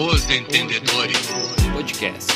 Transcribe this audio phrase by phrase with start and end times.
[0.00, 1.26] Os Entendedores
[1.72, 2.32] Podcast.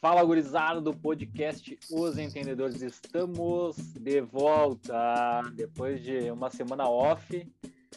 [0.00, 2.82] Fala, gurizada do podcast Os Entendedores.
[2.82, 7.48] Estamos de volta depois de uma semana off.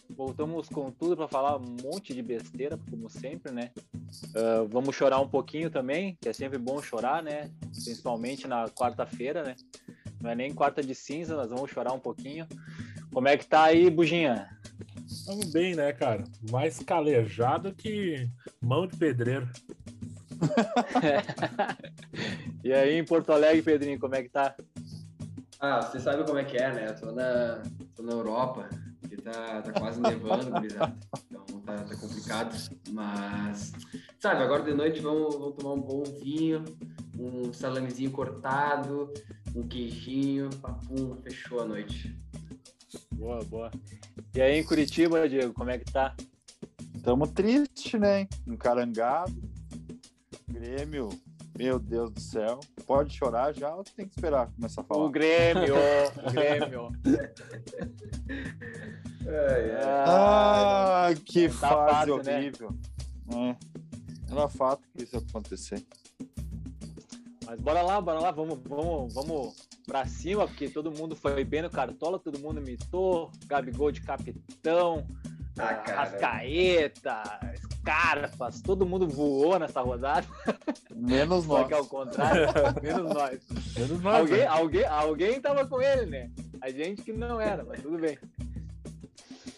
[0.08, 3.72] Voltamos com tudo para falar um monte de besteira, como sempre, né?
[3.76, 7.50] Uh, vamos chorar um pouquinho também, que é sempre bom chorar, né?
[7.72, 9.56] Principalmente na quarta-feira, né?
[10.22, 12.46] Não é nem quarta de cinza, nós vamos chorar um pouquinho.
[13.12, 14.59] Como é que tá aí, Buginha?
[15.30, 16.24] Estamos bem, né, cara?
[16.50, 18.28] Mais calejado que
[18.60, 19.48] mão de pedreiro.
[22.64, 24.56] e aí, em Porto Alegre, Pedrinho, como é que tá?
[25.60, 26.88] Ah, você sabe como é que é, né?
[26.90, 27.62] Eu tô na,
[27.96, 28.68] tô na Europa,
[29.08, 30.98] que tá, tá quase nevando, gurizada.
[31.30, 32.58] Então tá, tá, complicado.
[32.90, 33.72] Mas,
[34.20, 36.66] sabe, agora de noite vamos, vamos tomar um bom vinho,
[37.20, 39.14] um salamezinho cortado,
[39.56, 42.18] um queijinho, papum, fechou a noite.
[43.20, 43.70] Boa, boa.
[44.34, 46.16] E aí em Curitiba, Diego, como é que tá?
[47.04, 48.30] Tamo triste, né?
[48.48, 49.36] Encarangado.
[50.48, 51.10] Grêmio,
[51.58, 52.62] meu Deus do céu.
[52.88, 55.04] Pode chorar já ou tem que esperar começar a falar?
[55.04, 56.92] O Grêmio, o Grêmio.
[60.08, 62.38] ah, que tá fase fácil, né?
[62.38, 62.72] horrível.
[63.26, 63.58] Né?
[64.30, 64.32] É.
[64.32, 65.86] Era fato que isso ia acontecer.
[67.46, 71.64] Mas bora lá, bora lá, vamos, vamos, vamos pra cima, porque todo mundo foi bem
[71.64, 75.04] no cartola, todo mundo mitou, Gabigol de capitão,
[75.58, 77.24] ah, Rascaeta,
[77.58, 80.28] Scarpas, todo mundo voou nessa rodada.
[80.96, 81.62] Menos nós.
[81.62, 82.46] Só que ao contrário,
[82.84, 83.40] menos nós.
[83.76, 84.16] Menos nós.
[84.16, 84.46] Alguém, né?
[84.46, 86.30] alguém, alguém tava com ele, né?
[86.62, 88.18] A gente que não era, mas tudo bem.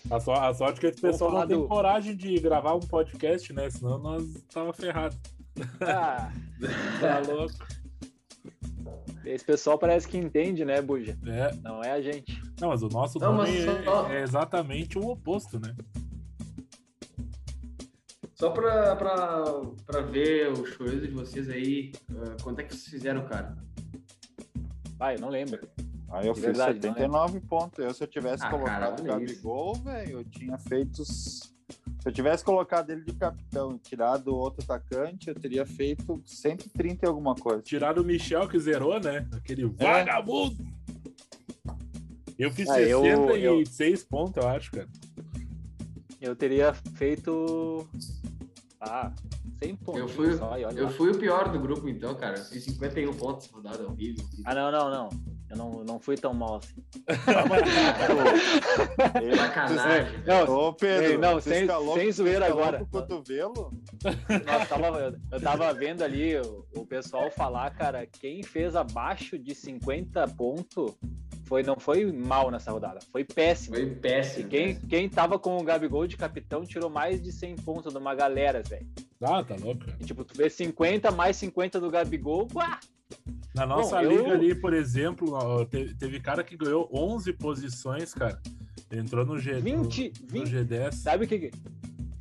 [0.09, 1.67] A, so, a sorte é que esse pessoal não tem do...
[1.67, 3.69] coragem de gravar um podcast, né?
[3.69, 5.17] Senão nós tava ferrado.
[5.81, 6.31] Ah,
[7.01, 7.80] tá louco.
[9.25, 11.17] Esse pessoal parece que entende, né, Buja?
[11.25, 11.53] É.
[11.61, 12.41] Não é a gente.
[12.59, 13.49] Não, mas o nosso não, nome
[13.85, 14.09] só...
[14.09, 15.75] é, é, exatamente o oposto, né?
[18.33, 19.43] Só pra, pra,
[19.85, 23.55] pra ver o chorizo de vocês aí, uh, quanto é que vocês fizeram, cara?
[24.97, 25.67] Vai, não lembro.
[26.09, 27.79] Aí eu de fiz verdade, 79 pontos.
[27.79, 31.03] Eu, se eu tivesse ah, colocado o Gabigol, velho, eu tinha feito
[32.01, 36.19] se eu tivesse colocado ele de capitão e tirado o outro atacante, eu teria feito
[36.25, 37.61] 130 e alguma coisa.
[37.61, 39.27] Tirado o Michel que zerou, né?
[39.31, 39.67] Aquele é.
[39.67, 40.57] vagabundo.
[42.39, 44.07] Eu fiz ah, 66 eu...
[44.07, 44.89] pontos, eu acho, cara.
[46.19, 47.87] Eu teria feito.
[48.79, 49.13] Ah,
[49.59, 50.01] 100 pontos.
[50.01, 52.39] Eu fui, só, eu fui o pior do grupo, então, cara.
[52.39, 54.25] Eu fiz 51 pontos rodada horrível.
[54.43, 55.09] Ah, não, não, não.
[55.51, 56.81] Eu não, não fui tão mal assim.
[59.35, 60.23] Sacanagem.
[60.25, 62.87] Não, Ô, Pedro, não sem, sem zoeira agora.
[62.89, 63.73] cotovelo?
[64.45, 69.53] Nossa, tava, eu tava vendo ali o, o pessoal falar, cara, quem fez abaixo de
[69.53, 70.93] 50 pontos
[71.45, 73.75] foi, não foi mal nessa rodada, foi péssimo.
[73.75, 74.45] Foi péssimo.
[74.45, 77.99] E quem, quem tava com o Gabigol de capitão tirou mais de 100 pontos de
[77.99, 78.87] uma galera, velho.
[79.21, 79.83] Ah, tá louco.
[79.99, 82.79] E, tipo, tu vê 50 mais 50 do Gabigol, uá,
[83.53, 84.31] na nossa Bom, liga eu...
[84.31, 88.39] ali, por exemplo, teve, cara que ganhou 11 posições, cara.
[88.91, 90.91] Entrou no, G, 20, no, 20, no G10.
[90.93, 91.51] Sabe o que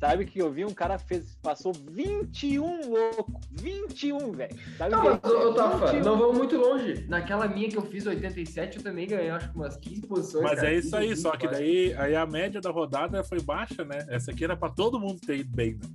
[0.01, 3.39] Sabe que eu vi um cara fez, passou 21 louco.
[3.51, 4.55] 21, velho.
[4.89, 7.05] Não, mas, ô, Tafa, não vamos muito longe.
[7.07, 10.43] Naquela minha que eu fiz 87, eu também ganhei, acho que umas 15 posições.
[10.43, 13.39] Mas cara, é isso aí, 20, só que daí aí a média da rodada foi
[13.41, 14.07] baixa, né?
[14.09, 15.87] Essa aqui era pra todo mundo ter ido bem, né?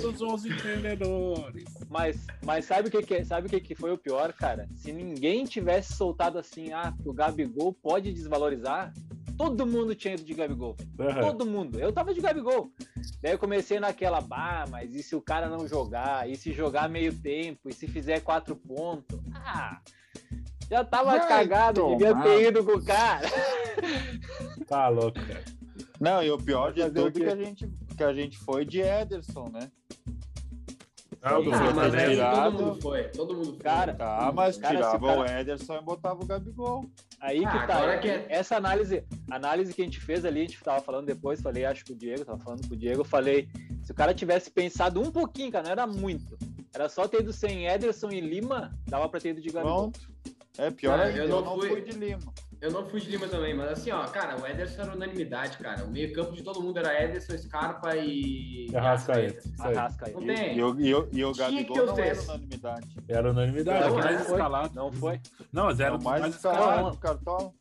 [0.00, 1.64] Todos os entendedores.
[1.88, 4.68] Mas, mas sabe o que, que, sabe o que, que foi o pior, cara?
[4.74, 8.92] Se ninguém tivesse soltado assim, ah, o Gabigol pode desvalorizar,
[9.36, 10.76] todo mundo tinha ido de Gabigol.
[10.98, 11.20] Uhum.
[11.20, 11.78] Todo mundo.
[11.78, 12.70] Eu tava de Gabigol.
[13.22, 16.28] Daí eu comecei naquela, bah, mas e se o cara não jogar?
[16.28, 17.68] E se jogar meio tempo?
[17.68, 19.20] E se fizer quatro pontos?
[19.34, 19.80] Ah,
[20.70, 21.96] já tava Vai cagado, tomar.
[21.96, 23.26] devia ter ido com o cara.
[24.66, 25.44] Tá louco, cara.
[26.00, 29.48] Não, e o pior de tudo que a gente que a gente foi de Ederson,
[29.52, 29.70] né?
[31.22, 33.58] Ah, Sim, ah, mas é, todo mundo foi, todo mundo foi.
[33.58, 35.20] Cara, tá, mas cara, tirava cara...
[35.20, 36.84] o Ederson e botava o Gabigol.
[37.20, 37.98] Aí ah, que tá.
[37.98, 38.26] Que é...
[38.28, 41.84] Essa análise, análise que a gente fez ali, a gente tava falando depois, falei, acho
[41.84, 43.48] que o Diego, tava falando com o Diego, falei,
[43.82, 46.38] se o cara tivesse pensado um pouquinho, cara, não era muito.
[46.72, 49.90] Era só ter ido sem Ederson e Lima, dava pra ter ido de Gabigol.
[49.90, 50.00] Pronto.
[50.58, 51.68] É pior, é, eu, não, eu não fui...
[51.68, 52.32] fui de Lima.
[52.60, 55.84] Eu não fui de Lima também, mas assim, ó, cara, o Ederson era unanimidade, cara.
[55.84, 58.66] O meio campo de todo mundo era Ederson, Scarpa e...
[58.74, 59.42] Arrascaeta.
[59.58, 60.18] Arrascaeta.
[60.18, 60.56] Não tem.
[60.56, 62.96] E, o, e, o, e o Gabigol não era unanimidade.
[63.08, 64.74] Era unanimidade, não, mais escalado.
[64.74, 65.20] Não foi.
[65.52, 67.54] Não, mas era não, mais, mais escalado no cartão.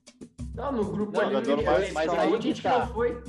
[0.54, 2.80] Não, no grupo não, ali, mais mas aí que tá.
[2.80, 3.24] não foi.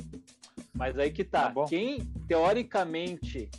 [0.72, 1.50] Mas aí que tá.
[1.50, 3.50] tá Quem, teoricamente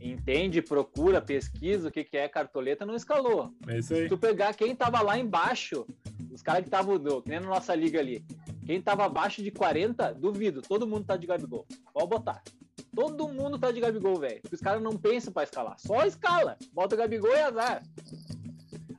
[0.00, 3.52] entende, procura, pesquisa o que, que é cartoleta, não escalou.
[3.66, 4.02] É isso aí.
[4.02, 5.86] Se tu pegar quem tava lá embaixo,
[6.30, 8.24] os caras que estavam, que nem na nossa liga ali,
[8.64, 11.66] quem tava abaixo de 40, duvido, todo mundo tá de Gabigol.
[11.92, 12.42] Pode botar.
[12.94, 14.40] Todo mundo tá de Gabigol, velho.
[14.50, 15.78] Os caras não pensam pra escalar.
[15.78, 16.56] Só escala.
[16.72, 17.82] Bota o Gabigol e azar.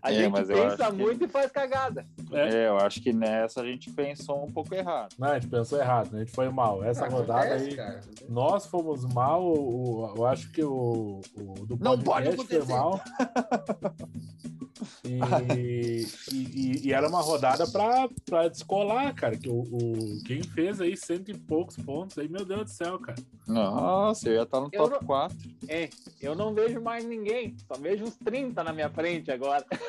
[0.01, 1.25] A é, gente pensa muito que...
[1.25, 2.05] e faz cagada.
[2.31, 2.55] É.
[2.55, 2.67] é.
[2.67, 5.13] eu acho que nessa a gente pensou um pouco errado.
[5.17, 6.21] Não, a gente pensou errado, né?
[6.21, 6.83] a gente foi mal.
[6.83, 7.99] Essa ah, rodada aí, cara.
[8.29, 9.43] nós fomos mal.
[9.43, 13.01] O, eu acho que o, o do Não pode foi mal.
[15.03, 19.37] E, e, e, era uma rodada para descolar, cara.
[19.37, 22.99] Que o, o, quem fez aí cento e poucos pontos aí, meu Deus do céu,
[22.99, 23.21] cara.
[23.47, 25.37] Nossa, eu ia estar no eu top não, 4.
[25.67, 25.89] É,
[26.21, 27.55] eu não vejo mais ninguém.
[27.67, 29.65] Só vejo uns 30 na minha frente agora.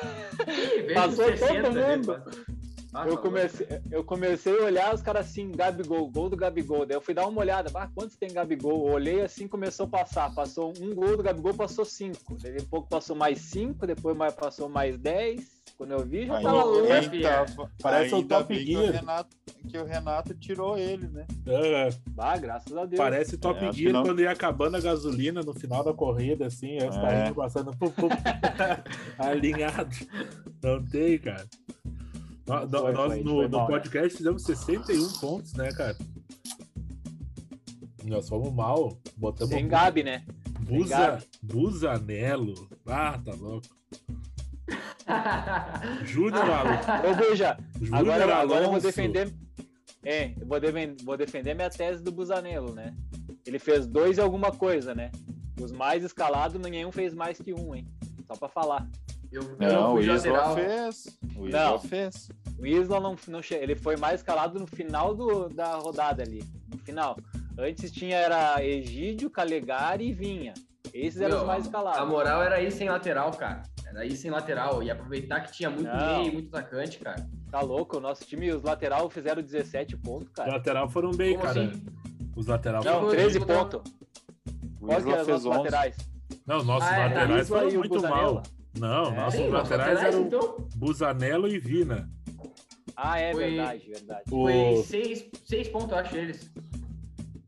[0.93, 2.23] Passou todo mundo.
[2.93, 6.85] Ah, eu, comecei, eu comecei a olhar os caras assim, Gabigol, gol do Gabigol.
[6.85, 8.85] Daí eu fui dar uma olhada, ah, quantos tem Gabigol?
[8.85, 10.35] Eu olhei assim, começou a passar.
[10.35, 12.35] Passou um gol do Gabigol, passou cinco.
[12.41, 15.60] Daí um pouco passou mais cinco, depois mais, passou mais dez.
[15.81, 16.87] Quando eu vi, já aí, tava louco.
[16.87, 18.83] Tá, parece o Top Gear.
[18.83, 19.37] Que o, Renato,
[19.67, 21.25] que o Renato tirou ele, né?
[21.47, 21.89] É.
[22.19, 22.99] Ah, graças a Deus.
[22.99, 26.87] Parece Top é, Gear quando ia acabando a gasolina no final da corrida, assim, aí
[26.87, 27.33] os é.
[27.33, 28.09] passando pum, pum,
[29.17, 29.89] alinhado.
[30.61, 31.47] Não tem, cara.
[32.45, 35.97] Nós, foi, nós foi, no, foi no podcast fizemos 61 pontos, né, cara?
[38.03, 38.95] Nós fomos mal.
[39.17, 40.23] Botamos Sem Gabi, né?
[40.59, 41.25] Buza, Gabi.
[41.41, 42.69] Busanelo.
[42.85, 43.67] Ah, tá louco.
[46.03, 46.83] Júnior maluco.
[47.09, 47.57] Ô, Buja,
[47.91, 49.33] agora, agora eu vou defender.
[50.03, 52.93] É, eu vou, defender, vou defender minha tese do Busanelo, né?
[53.45, 55.11] Ele fez dois e alguma coisa, né?
[55.59, 57.87] Os mais escalados, nenhum fez mais que um, hein?
[58.25, 58.87] Só pra falar.
[59.31, 61.19] Eu, não, o Isla fez.
[61.37, 62.29] O Isla não, fez.
[62.59, 66.43] O Isla não, não ele foi mais escalado no final do, da rodada ali.
[66.69, 67.15] No final.
[67.57, 70.53] Antes tinha era Egídio, Calegari e Vinha.
[70.93, 71.99] Esses Meu, eram os mais escalados.
[71.99, 73.63] A moral era ir sem lateral, cara.
[73.91, 74.81] Era ir sem lateral.
[74.81, 76.19] E aproveitar que tinha muito não.
[76.19, 77.27] meio, muito atacante, cara.
[77.51, 80.49] Tá louco, o nosso time, os lateral fizeram 17 pontos, cara.
[80.49, 81.65] Os lateral foram bem, Como cara.
[81.65, 81.85] Assim?
[82.35, 83.81] Os lateral Não, 13 pontos.
[84.79, 85.97] Qual que é os nossos laterais?
[86.47, 88.43] Não, nossos ah, é, laterais foram muito mal.
[88.79, 90.67] Não, é, nossos sim, laterais, laterais eram então...
[90.75, 92.09] Busanello e Vina.
[92.95, 93.43] Ah, é Foi...
[93.43, 94.23] verdade, verdade.
[94.31, 94.43] O...
[94.43, 96.49] Foi seis, seis pontos, eu acho, eles.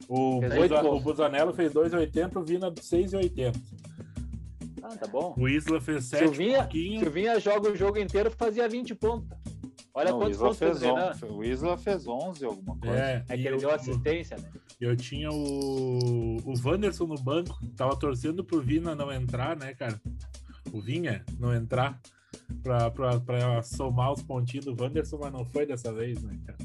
[0.09, 3.55] O, Buza, o Busanello fez 2,80, o Vina 6,80.
[4.83, 5.33] Ah, tá bom.
[5.37, 9.29] O Isla fez 7 Silvinha, Silvinha joga o jogo inteiro fazia 20 pontos.
[9.93, 10.83] Olha Não, quantos pontos fez.
[10.83, 12.95] On, o Isla fez 11 alguma coisa.
[12.95, 14.51] É, é que ele eu, deu assistência, né?
[14.81, 19.99] Eu tinha o, o Wanderson no banco, tava torcendo pro Vina não entrar, né, cara?
[20.73, 22.01] o Vinha não entrar
[22.63, 26.57] para somar os pontinhos do Wanderson, mas não foi dessa vez, né, cara?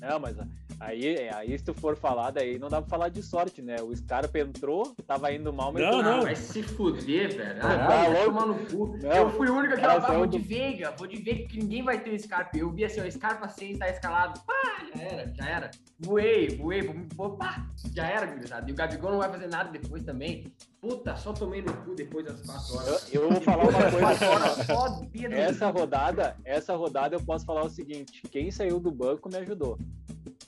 [0.00, 0.36] Não, mas
[0.80, 3.76] aí, aí se tu for falar, daí não dá pra falar de sorte, né?
[3.82, 5.82] O Scarpa entrou, tava indo mal, mas...
[5.82, 6.22] Não, não.
[6.22, 7.58] Vai se fuder, velho.
[7.62, 8.96] Ah, tá vai tomar no cu.
[8.96, 11.82] Não, eu fui o único que falava, vou de Veiga, vou de Veiga, que ninguém
[11.82, 12.56] vai ter o Scarpa.
[12.56, 14.40] Eu vi assim, o Scarpa sem tá escalado.
[14.40, 15.70] Pá, já era, já era.
[15.98, 16.80] Voei, voei,
[17.14, 18.68] vou, pá, já era, gurizada.
[18.68, 20.52] E o Gabigol não vai fazer nada depois também.
[20.80, 23.12] Puta, só tomei no cu depois das quatro horas.
[23.12, 25.34] Eu, eu vou falar uma coisa.
[25.34, 29.78] essa rodada, essa rodada eu posso falar o seguinte: quem saiu do banco me ajudou.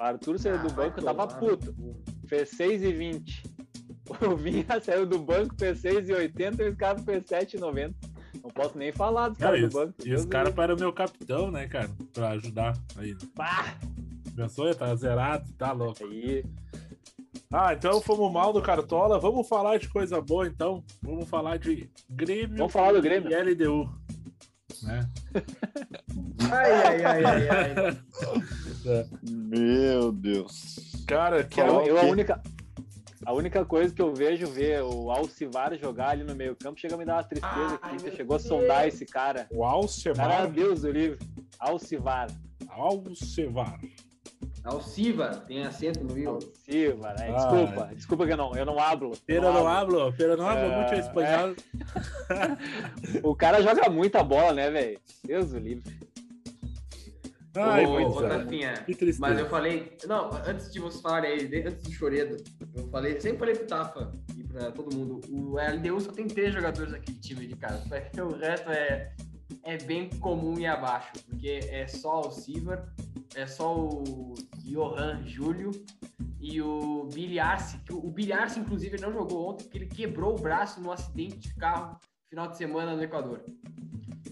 [0.03, 1.75] Arthur saiu ah, do banco, eu tava puto.
[2.27, 3.53] Fez 6 e 20.
[4.21, 7.61] O Vinha saiu do banco, fez 6 e 80 e o Scarpa fez 7 e
[7.61, 7.95] 90.
[8.43, 9.95] Não posso nem falar dos caras do banco.
[10.05, 11.89] E os caras para o meu capitão, né, cara?
[12.13, 13.17] Pra ajudar aí.
[13.35, 13.79] Pá!
[14.35, 14.75] Pensou?
[14.75, 16.05] Tá zerado, tá louco.
[16.05, 16.45] Aí.
[17.53, 19.21] Ah, então fomos mal do Cartola.
[19.21, 20.83] Vamos falar de coisa boa, então.
[21.01, 22.57] Vamos falar de Grêmio.
[22.57, 23.31] Vamos falar do Grêmio.
[23.31, 23.89] E LDU.
[24.83, 25.09] Né?
[26.51, 29.09] ai, ai, ai, ai, ai.
[29.23, 31.05] Meu Deus.
[31.07, 32.43] Cara, que eu, eu a única.
[33.25, 36.97] A única coisa que eu vejo ver o Alcivar jogar ali no meio campo chega
[36.97, 37.99] a me dar uma tristeza aqui.
[37.99, 39.47] Você chegou a sondar esse cara.
[39.53, 40.29] O Alcivar?
[40.29, 41.19] Cara, Deus do livro.
[41.61, 42.29] Alcivar.
[42.69, 43.79] Alcivar.
[44.65, 46.31] Alciva, tem acento no Will.
[46.31, 47.33] Alciva, né?
[47.33, 49.13] Desculpa, ah, desculpa que eu não, eu não hablo.
[49.27, 51.55] Pero não, não hablo, pero não hablo muito espanhol.
[52.31, 53.19] É.
[53.27, 55.01] o cara joga muita bola, né, velho?
[55.25, 56.13] Deus do livre.
[57.55, 58.73] Ai, ô, ô, Rafinha,
[59.19, 62.43] mas eu falei, não, antes de vocês falarem aí, antes do Choredo,
[62.75, 66.55] eu falei, sempre falei pro Tafa e pra todo mundo, o LDU só tem três
[66.55, 67.85] jogadores aqui de time de casa,
[68.25, 69.13] o resto é,
[69.65, 72.85] é bem comum e abaixo, porque é só o Silver,
[73.35, 75.71] é só o Johan Júlio
[76.41, 80.37] e o Billy Arce, que o Billy Arce, inclusive, não jogou ontem porque ele quebrou
[80.37, 81.99] o braço num acidente de carro
[82.33, 83.45] final de semana no Equador.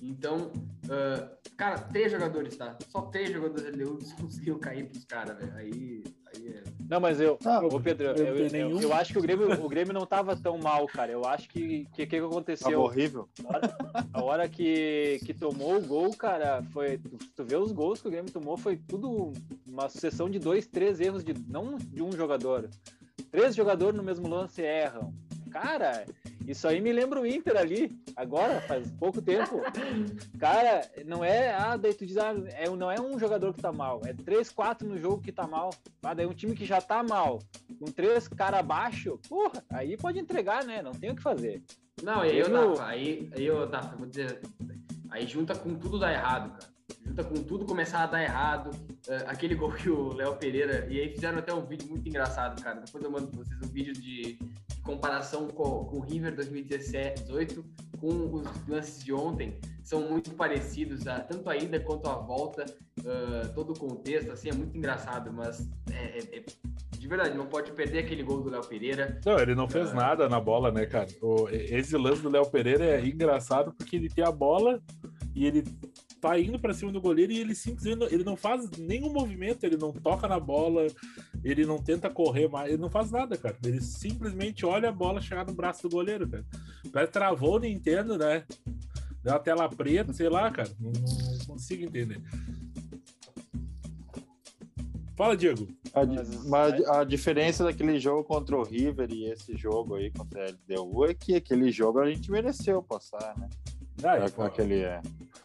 [0.02, 0.50] Então,
[0.90, 2.76] Uh, cara, três jogadores, tá?
[2.88, 5.54] Só três jogadores da LDU conseguiram cair pros caras, velho.
[5.54, 6.64] Aí, aí é...
[6.88, 9.68] Não, mas eu, ah, ô Pedro, eu, eu, eu, eu, acho que o Grêmio, o
[9.68, 11.12] Grêmio não tava tão mal, cara.
[11.12, 12.72] Eu acho que o que, que, aconteceu?
[12.72, 13.28] Tava horrível.
[13.44, 13.76] A hora,
[14.12, 16.98] a hora, que, que tomou o gol, cara, foi.
[16.98, 19.32] Tu, tu vê os gols que o Grêmio tomou, foi tudo
[19.64, 22.68] uma sucessão de dois, três erros de não de um jogador.
[23.30, 25.14] Três jogadores no mesmo lance erram.
[25.50, 26.04] Cara,
[26.46, 29.60] isso aí me lembra o Inter ali, agora, faz pouco tempo.
[30.38, 31.52] Cara, não é.
[31.52, 34.50] Ah, daí tu diz, ah, é, não é um jogador que tá mal, é três,
[34.50, 35.70] quatro no jogo que tá mal.
[36.02, 37.40] Ah, daí um time que já tá mal,
[37.78, 40.82] com três caras abaixo, porra, aí pode entregar, né?
[40.82, 41.62] Não tem o que fazer.
[42.02, 44.40] Não, e aí, eu, aí, aí eu, Dafa, vou dizer,
[45.10, 46.79] aí junta com tudo dá errado, cara.
[47.10, 48.70] Junta com tudo começar a dar errado.
[49.08, 50.86] Uh, aquele gol que o Léo Pereira.
[50.88, 52.80] E aí fizeram até um vídeo muito engraçado, cara.
[52.80, 54.38] Depois eu mando pra vocês um vídeo de
[54.84, 57.64] comparação com, com o River 2018
[58.00, 62.64] com os lances de ontem são muito parecidos, a, tanto a ida quanto a volta,
[63.00, 66.44] uh, todo o contexto, assim, é muito engraçado, mas é, é, é,
[66.96, 69.20] de verdade, não pode perder aquele gol do Léo Pereira.
[69.26, 71.08] Não, ele não fez uh, nada na bola, né, cara?
[71.20, 74.80] O, esse lance do Léo Pereira é engraçado porque ele tem a bola
[75.34, 75.64] e ele
[76.20, 79.76] tá indo para cima do goleiro e ele simplesmente ele não faz nenhum movimento, ele
[79.76, 80.86] não toca na bola,
[81.42, 83.56] ele não tenta correr mais, ele não faz nada, cara.
[83.64, 86.44] Ele simplesmente olha a bola chegar no braço do goleiro, cara.
[86.92, 88.44] Parece travou o Nintendo, né?
[89.22, 90.70] Deu uma tela preta, sei lá, cara.
[90.78, 92.20] Não, não consigo entender.
[95.16, 95.68] Fala, Diego.
[95.92, 96.00] A,
[96.48, 101.04] mas a diferença daquele jogo contra o River e esse jogo aí contra a LDU
[101.04, 103.48] é que aquele jogo a gente mereceu passar, né?
[104.02, 105.02] Ah, é, aquele é.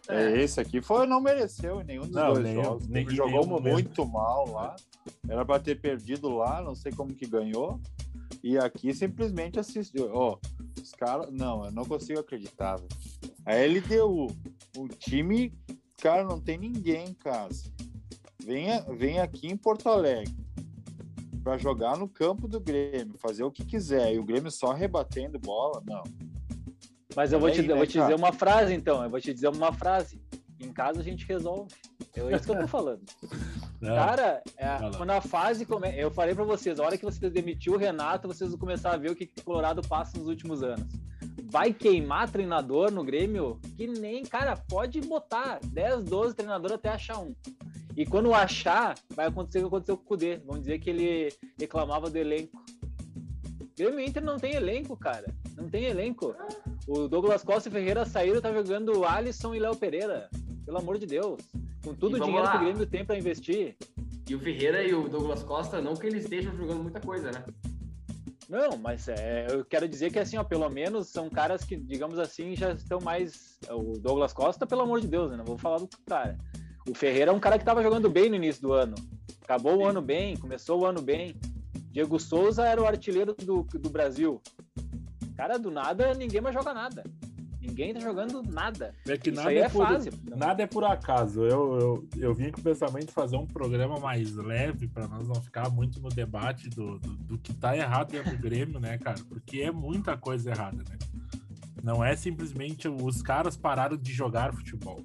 [0.09, 0.23] É.
[0.23, 0.41] é.
[0.41, 2.87] Esse aqui foi, não mereceu em nenhum dos não, dois nenhum, jogos.
[2.87, 4.75] Nem, jogou muito mal lá.
[5.27, 7.79] Era para ter perdido lá, não sei como que ganhou.
[8.43, 10.09] E aqui simplesmente assistiu.
[10.13, 11.31] Ó, oh, os caras.
[11.31, 12.77] Não, eu não consigo acreditar.
[12.77, 12.89] Véio.
[13.45, 14.27] A LDU,
[14.77, 15.53] o time,
[16.01, 17.71] cara, não tem ninguém em casa.
[18.43, 20.45] Vem, vem aqui em Porto Alegre
[21.45, 25.37] para jogar no campo do Grêmio, fazer o que quiser, e o Grêmio só rebatendo
[25.37, 26.03] bola, não.
[27.15, 29.03] Mas eu vou, te, eu vou te dizer uma frase, então.
[29.03, 30.21] Eu vou te dizer uma frase.
[30.59, 31.73] Em casa a gente resolve.
[32.15, 33.01] É isso que eu tô falando.
[33.81, 34.67] Não, Cara, é,
[34.97, 35.89] quando a fase come...
[35.95, 38.97] Eu falei para vocês, a hora que vocês demitiu o Renato, vocês vão começar a
[38.97, 40.87] ver o que o Colorado passa nos últimos anos.
[41.43, 43.59] Vai queimar treinador no Grêmio?
[43.75, 47.35] Que nem, cara, pode botar 10, 12 treinadores até achar um.
[47.95, 50.37] E quando achar, vai acontecer o que aconteceu com o Kudê.
[50.37, 52.63] Vão dizer que ele reclamava do elenco.
[53.77, 55.33] Grêmio Inter não tem elenco, cara.
[55.55, 56.35] Não tem elenco.
[56.87, 60.29] O Douglas Costa e Ferreira saíram, tá jogando Alisson e Léo Pereira.
[60.65, 61.41] Pelo amor de Deus.
[61.83, 62.51] Com todo o dinheiro lá.
[62.51, 63.75] que o Grêmio tem para investir.
[64.27, 67.43] E o Ferreira e o Douglas Costa, não que eles estejam jogando muita coisa, né?
[68.47, 72.19] Não, mas é, eu quero dizer que assim, ó, pelo menos são caras que, digamos
[72.19, 73.59] assim, já estão mais.
[73.69, 75.37] O Douglas Costa, pelo amor de Deus, né?
[75.37, 76.37] Não vou falar do cara.
[76.87, 78.95] O Ferreira é um cara que estava jogando bem no início do ano.
[79.41, 79.79] Acabou Sim.
[79.79, 81.35] o ano bem, começou o ano bem.
[81.91, 84.41] Diego Souza era o artilheiro do, do Brasil.
[85.35, 87.03] Cara, do nada, ninguém mais joga nada.
[87.61, 88.93] Ninguém tá jogando nada.
[89.07, 90.13] É que Isso nada é, é por, fácil.
[90.35, 91.41] Nada é por acaso.
[91.43, 95.27] Eu, eu, eu vim com o pensamento de fazer um programa mais leve para nós
[95.27, 98.97] não ficar muito no debate do, do, do, que tá errado dentro do Grêmio, né,
[98.99, 99.17] cara?
[99.27, 100.97] Porque é muita coisa errada, né?
[101.83, 105.03] Não é simplesmente os caras pararam de jogar futebol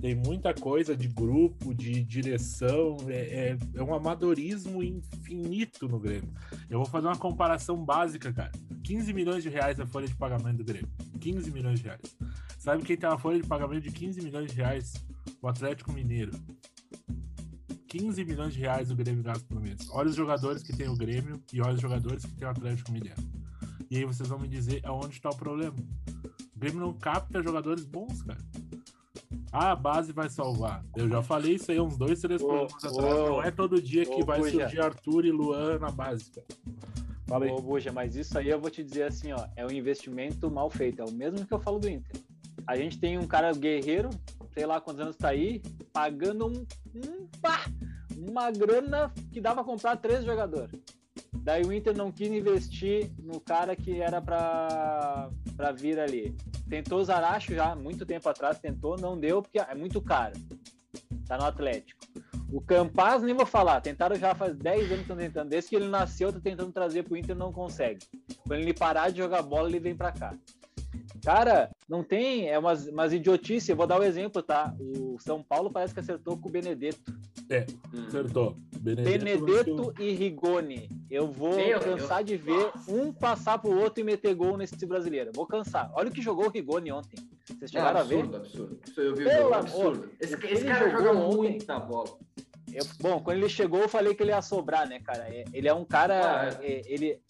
[0.00, 6.32] tem muita coisa de grupo, de direção, é, é, é, um amadorismo infinito no Grêmio.
[6.68, 8.52] Eu vou fazer uma comparação básica, cara.
[8.84, 10.90] 15 milhões de reais a folha de pagamento do Grêmio.
[11.20, 12.16] 15 milhões de reais.
[12.58, 14.92] Sabe quem tem uma folha de pagamento de 15 milhões de reais?
[15.40, 16.32] O Atlético Mineiro.
[17.88, 19.88] 15 milhões de reais o Grêmio gasta por mês.
[19.90, 22.90] Olha os jogadores que tem o Grêmio e olha os jogadores que tem o Atlético
[22.90, 23.20] Mineiro.
[23.90, 25.76] E aí vocês vão me dizer aonde está o problema.
[26.56, 28.40] O Grêmio não capta jogadores bons, cara.
[29.52, 30.82] Ah, a base vai salvar.
[30.96, 32.96] Eu já falei isso aí uns dois, três programas atrás.
[32.96, 34.60] Não é todo dia que vai Buja.
[34.60, 36.46] surgir Arthur e Luan na base, cara.
[37.26, 37.50] Fala aí.
[37.50, 40.70] Ô, Buja, mas isso aí eu vou te dizer assim, ó, é um investimento mal
[40.70, 41.02] feito.
[41.02, 42.18] É o mesmo que eu falo do Inter.
[42.66, 44.08] A gente tem um cara guerreiro,
[44.54, 45.60] sei lá quantos anos tá aí,
[45.92, 47.66] pagando um, um pá,
[48.16, 50.80] uma grana que dava pra comprar três jogadores.
[51.42, 55.28] Daí o Inter não quis investir no cara que era para
[55.76, 56.36] vir ali.
[56.68, 60.34] Tentou Zaracho já, muito tempo atrás, tentou, não deu, porque é muito caro.
[61.26, 62.00] Tá no Atlético.
[62.52, 65.48] O Campaz, nem vou falar, tentaram já faz 10 anos que estão tentando.
[65.48, 68.06] Desde que ele nasceu, tá tentando trazer pro Inter não consegue.
[68.46, 70.34] Quando ele parar de jogar bola, ele vem para cá.
[71.24, 73.70] Cara, não tem, é umas, umas idiotice.
[73.70, 74.74] Eu vou dar o um exemplo, tá?
[74.78, 77.14] O São Paulo parece que acertou com o Benedetto.
[77.48, 77.64] É,
[78.08, 78.56] acertou.
[78.78, 80.88] Benedetto, Benedetto e Rigoni.
[81.10, 82.40] Eu vou Meu cansar Deus.
[82.40, 85.30] de ver um passar pro outro e meter gol nesse brasileiro.
[85.34, 85.92] Vou cansar.
[85.94, 87.16] Olha o que jogou o Rigoni ontem.
[87.46, 88.46] Vocês chegaram é absurdo, a ver?
[88.46, 89.08] Absurdo, absurdo.
[89.08, 90.10] Eu vi Pelo absurdo.
[90.20, 92.18] Esse, esse cara joga muita bola.
[92.72, 95.28] Eu, bom, quando ele chegou, eu falei que ele ia sobrar, né, cara?
[95.28, 96.48] É, ele é um cara.
[96.48, 96.82] Ah, é.
[96.86, 97.20] ele,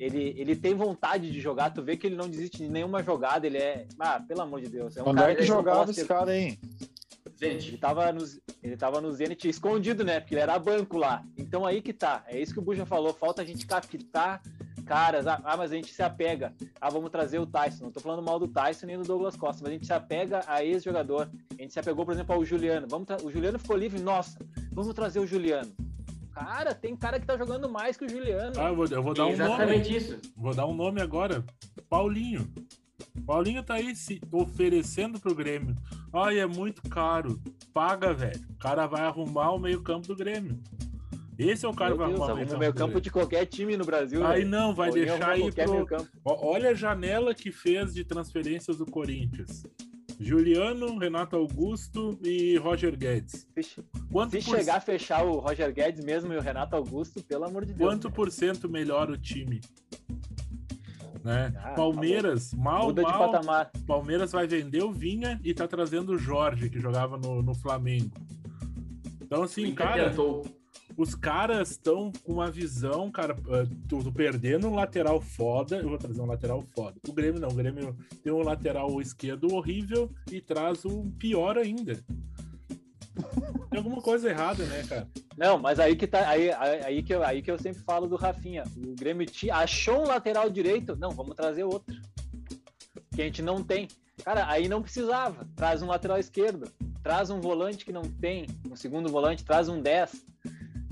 [0.00, 3.46] ele, ele tem vontade de jogar, tu vê que ele não desiste de nenhuma jogada,
[3.46, 3.86] ele é.
[3.98, 4.96] Ah, pelo amor de Deus.
[4.96, 6.58] É um Onde cara é que jogava esse cara, hein?
[7.38, 7.68] Gente.
[7.68, 8.24] Ele tava, no,
[8.62, 10.20] ele tava no Zenit escondido, né?
[10.20, 11.22] Porque ele era banco lá.
[11.36, 12.24] Então aí que tá.
[12.26, 13.12] É isso que o Buja falou.
[13.12, 14.42] Falta a gente captar
[14.86, 15.26] caras.
[15.26, 16.54] Ah, ah, mas a gente se apega.
[16.80, 17.84] Ah, vamos trazer o Tyson.
[17.84, 20.42] Não tô falando mal do Tyson nem do Douglas Costa, mas a gente se apega
[20.46, 21.30] a ex-jogador.
[21.58, 22.86] A gente se apegou, por exemplo, ao Juliano.
[22.88, 24.00] Vamos o Juliano ficou livre.
[24.00, 24.38] Nossa,
[24.72, 25.70] vamos trazer o Juliano.
[26.32, 28.52] Cara, tem cara que tá jogando mais que o Juliano.
[28.58, 29.96] Ah, eu vou, eu vou dar um Exatamente nome.
[29.96, 30.20] isso.
[30.36, 31.44] Vou dar um nome agora.
[31.88, 32.48] Paulinho.
[33.26, 35.74] Paulinho tá aí se oferecendo pro Grêmio.
[36.12, 37.40] Ai, é muito caro.
[37.72, 38.40] Paga, velho.
[38.50, 40.58] O cara vai arrumar o meio-campo do Grêmio.
[41.38, 44.26] Esse é o cara que vai arrumar o meio campo de qualquer time no Brasil.
[44.26, 44.50] Aí né?
[44.50, 45.86] não, vai deixar aí pro...
[46.24, 49.64] Olha a janela que fez de transferências do Corinthians.
[50.20, 53.48] Juliano, Renato Augusto e Roger Guedes.
[54.12, 54.58] Quanto Se por...
[54.58, 57.90] chegar a fechar o Roger Guedes mesmo e o Renato Augusto, pelo amor de Deus.
[57.90, 58.14] Quanto né?
[58.14, 59.62] por cento melhor o time?
[61.24, 61.52] Né?
[61.56, 63.70] Ah, Palmeiras, mal, Muda mal, de patamar.
[63.86, 68.10] Palmeiras vai vender o Vinha e tá trazendo o Jorge, que jogava no, no Flamengo.
[69.22, 70.44] Então, assim, cara, tentou
[71.00, 73.34] os caras estão com uma visão, cara,
[73.88, 77.00] tu, tu, perdendo um lateral foda, eu vou trazer um lateral foda.
[77.08, 81.94] O Grêmio não, o Grêmio tem um lateral esquerdo horrível e traz um pior ainda.
[83.70, 85.08] Tem alguma coisa errada, né, cara?
[85.38, 88.16] Não, mas aí que tá, aí, aí, que, eu, aí que eu sempre falo do
[88.16, 88.64] Rafinha.
[88.76, 91.96] O Grêmio achou um lateral direito, não, vamos trazer outro.
[93.14, 93.88] Que a gente não tem.
[94.22, 95.48] Cara, aí não precisava.
[95.56, 96.70] Traz um lateral esquerdo,
[97.02, 100.28] traz um volante que não tem, um segundo volante, traz um 10.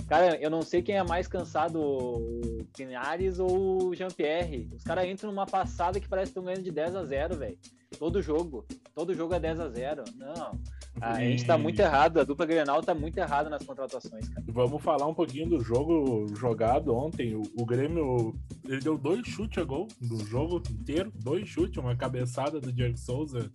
[0.09, 4.71] Cara, eu não sei quem é mais cansado, o Pinares ou o Jean-Pierre.
[4.75, 7.59] Os caras entram numa passada que parece que estão ganhando de 10 a 0, velho.
[7.99, 8.67] Todo jogo.
[8.95, 10.05] Todo jogo é 10 a 0.
[10.17, 10.59] Não.
[11.01, 14.45] A gente tá muito errado, a dupla Grenal tá muito errada nas contratações, cara.
[14.49, 17.35] Vamos falar um pouquinho do jogo jogado ontem.
[17.35, 21.97] O, o Grêmio, ele deu dois chutes a gol no jogo inteiro, dois chutes, uma
[21.97, 23.51] cabeçada do Diego Souza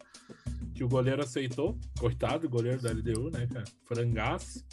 [0.73, 1.77] que o goleiro aceitou.
[2.00, 3.65] Coitado, o goleiro da LDU, né, cara?
[3.85, 4.65] Frangaço.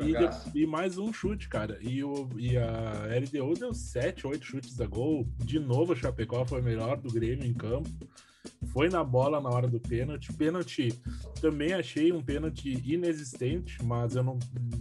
[0.00, 1.78] E, e, mais um chute, cara.
[1.80, 5.26] E, o, e a LDU deu 7, 8 chutes a gol.
[5.38, 7.90] De novo, o Chapecó foi melhor do Grêmio em campo.
[8.72, 10.32] Foi na bola na hora do pênalti.
[10.32, 10.88] Pênalti,
[11.40, 14.38] também achei um pênalti inexistente, mas eu não,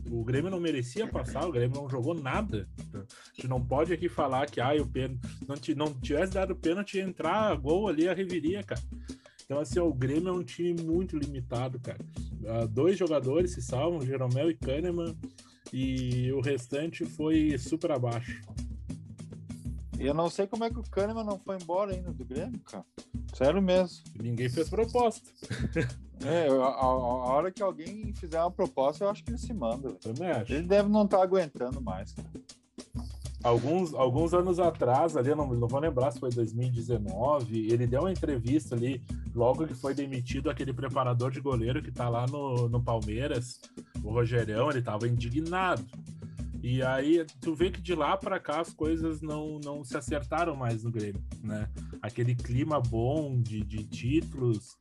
[0.10, 2.68] o Grêmio não merecia passar, o Grêmio não jogou nada.
[2.94, 7.00] A gente não pode aqui falar que ah, o pênalti, não, não tivesse dado pênalti
[7.00, 8.82] entrar gol ali, a reviria, cara.
[9.44, 12.00] Então, assim, o Grêmio é um time muito limitado, cara.
[12.42, 15.14] Uh, dois jogadores se salvam, Jeromel e Kahneman,
[15.74, 18.42] e o restante foi super abaixo.
[20.02, 22.60] E eu não sei como é que o Kahneman não foi embora ainda do Grêmio,
[22.62, 22.84] cara.
[23.36, 24.04] Sério mesmo.
[24.20, 25.22] Ninguém fez proposta.
[26.24, 29.52] É, a, a, a, hora que alguém fizer uma proposta, eu acho que ele se
[29.56, 29.94] manda.
[29.94, 30.54] Também acho.
[30.54, 32.30] Ele deve não estar tá aguentando mais, cara
[33.44, 38.12] alguns, alguns anos atrás, ali, não, não vou lembrar se foi 2019, ele deu uma
[38.12, 39.02] entrevista ali,
[39.34, 43.60] logo que foi demitido aquele preparador de goleiro que tá lá no, no Palmeiras,
[44.04, 45.84] o Rogerão, ele tava indignado.
[46.64, 50.56] E aí tu vê que de lá para cá as coisas não, não se acertaram
[50.56, 51.70] mais no Grêmio, né?
[52.02, 54.78] Aquele clima bom de, de títulos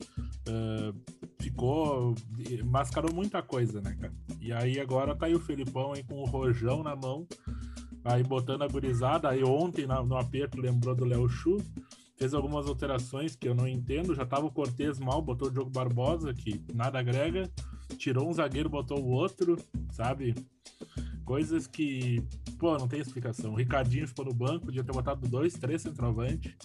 [0.48, 0.94] uh,
[1.40, 2.14] ficou
[2.64, 4.12] mascarou muita coisa, né, cara?
[4.40, 7.26] E aí agora tá aí o Felipão aí com o rojão na mão
[8.04, 9.28] aí botando a gurizada.
[9.28, 11.58] Aí ontem no aperto lembrou do Léo Chu,
[12.16, 14.14] fez algumas alterações que eu não entendo.
[14.14, 17.50] Já tava o Cortez mal, botou o Diogo Barbosa, que nada agrega,
[17.96, 19.56] tirou um zagueiro, botou o outro,
[19.90, 20.34] sabe?
[21.30, 22.20] Coisas que,
[22.58, 23.52] pô, não tem explicação.
[23.52, 26.58] O Ricardinho ficou no banco, podia ter botado dois, três centroavante,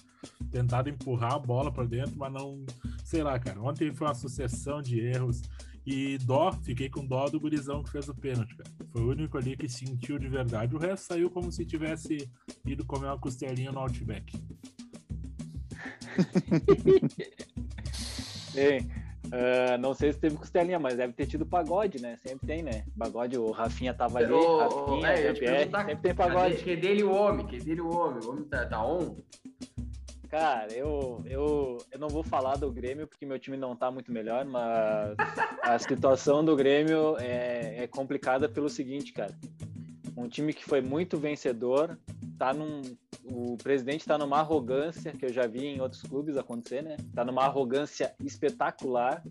[0.49, 2.65] tentado empurrar a bola para dentro, mas não,
[3.03, 3.61] sei lá, cara.
[3.61, 5.43] Ontem foi uma sucessão de erros.
[5.85, 8.71] E dó, fiquei com dó do gurizão que fez o pênalti, cara.
[8.91, 10.75] Foi o único ali que sentiu de verdade.
[10.75, 12.27] O resto saiu como se tivesse
[12.65, 14.33] ido comer uma costelinha no Outback.
[18.55, 18.89] Bem,
[19.25, 22.17] uh, não sei se teve costelinha, mas deve ter tido pagode, né?
[22.17, 22.85] Sempre tem, né?
[22.97, 26.55] Pagode, o Rafinha tava ali, o, Rafinha, é, GPR, sempre tem pagode.
[26.63, 28.23] Que dele o homem, que dele o homem.
[28.23, 29.15] O homem tá, tá on?
[30.29, 34.11] Cara, eu, eu, eu não vou falar do Grêmio porque meu time não tá muito
[34.11, 35.15] melhor, mas
[35.61, 39.33] a situação do Grêmio é, é complicada pelo seguinte, cara.
[40.17, 41.99] Um time que foi muito vencedor,
[42.37, 42.81] tá num.
[43.23, 46.95] O presidente tá numa arrogância que eu já vi em outros clubes acontecer, né?
[47.13, 49.23] Tá numa arrogância espetacular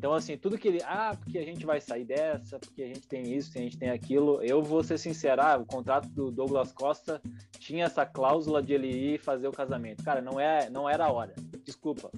[0.00, 0.80] então, assim, tudo que ele.
[0.84, 3.90] Ah, porque a gente vai sair dessa, porque a gente tem isso, a gente tem
[3.90, 4.42] aquilo.
[4.42, 7.20] Eu vou ser sincero, ah, o contrato do Douglas Costa
[7.58, 10.04] tinha essa cláusula de ele ir fazer o casamento.
[10.04, 11.34] Cara, não, é, não era a hora.
[11.64, 12.10] Desculpa.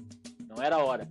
[0.47, 1.09] Não era a hora.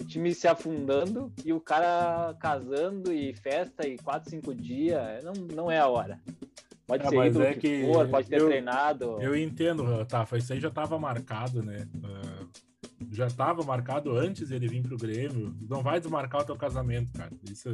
[0.00, 5.32] O time se afundando e o cara casando e festa e quatro, cinco dias, não,
[5.54, 6.20] não é a hora.
[6.86, 9.20] Pode é, ser ídolo é que, for, pode ter eu, treinado.
[9.20, 11.86] Eu entendo, tá, isso aí já estava marcado, né?
[11.96, 12.48] Uh,
[13.10, 15.54] já estava marcado antes ele vir pro Grêmio.
[15.68, 17.30] Não vai desmarcar o teu casamento, cara.
[17.50, 17.72] Isso,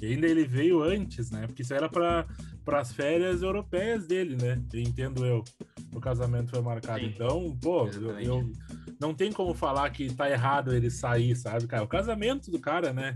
[0.00, 1.46] e ainda ele veio antes, né?
[1.46, 2.26] Porque isso era para
[2.78, 4.62] as férias europeias dele, né?
[4.74, 5.42] Entendo eu.
[5.92, 7.00] O casamento foi marcado.
[7.00, 7.06] Sim.
[7.06, 8.52] Então, pô, eu, eu,
[9.02, 11.82] não tem como falar que tá errado ele sair, sabe, cara?
[11.82, 13.12] O casamento do cara, né?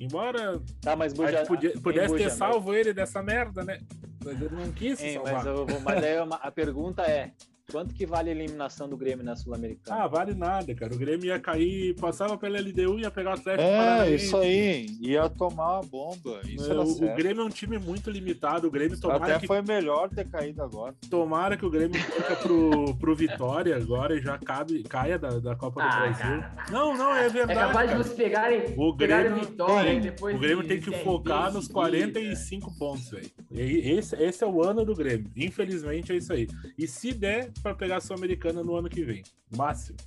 [0.00, 3.80] Embora tá, mas Buja, podia, pudesse ter salvo ele dessa merda, né?
[4.24, 7.32] Mas ele não quis Sim, mas, eu, mas aí a pergunta é:
[7.70, 10.02] Quanto que vale a eliminação do Grêmio na Sul-Americana?
[10.02, 10.92] Ah, vale nada, cara.
[10.92, 14.24] O Grêmio ia cair, passava pela LDU, ia pegar o Atlético É, Paranaense.
[14.24, 14.86] isso aí.
[15.00, 16.40] Ia tomar a bomba.
[16.44, 18.66] Isso é, o, o, Grêmio é um time muito limitado.
[18.66, 19.46] O Grêmio tomara Até que...
[19.46, 20.94] foi melhor ter caído agora.
[21.08, 25.54] Tomara que o Grêmio fica pro, pro Vitória agora e já cabe, caia da, da
[25.54, 26.40] Copa ah, do Brasil.
[26.40, 26.66] Cara.
[26.70, 27.58] Não, não, é verdade.
[27.58, 27.86] É capaz cara.
[27.86, 31.68] de vocês pegarem, o Grêmio, Vitória tem, depois O Grêmio de, tem que focar nos
[31.68, 33.30] 45 pontos, velho.
[33.52, 35.30] Esse, esse é o ano do Grêmio.
[35.36, 36.48] Infelizmente é isso aí.
[36.76, 39.22] E se der para pegar a Sul-Americana no ano que vem.
[39.56, 39.98] Máximo.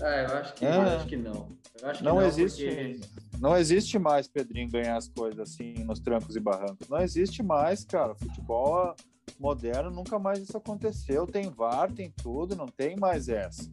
[0.00, 0.76] Ah, eu acho que, é.
[0.76, 1.48] eu acho que não.
[1.82, 2.64] Acho não, não, existe.
[2.64, 3.00] Porque...
[3.40, 6.88] Não existe mais, Pedrinho, ganhar as coisas assim nos trancos e barrancos.
[6.88, 8.14] Não existe mais, cara.
[8.14, 8.94] Futebol
[9.38, 11.26] moderno nunca mais isso aconteceu.
[11.26, 13.70] Tem VAR, tem tudo, não tem mais essa.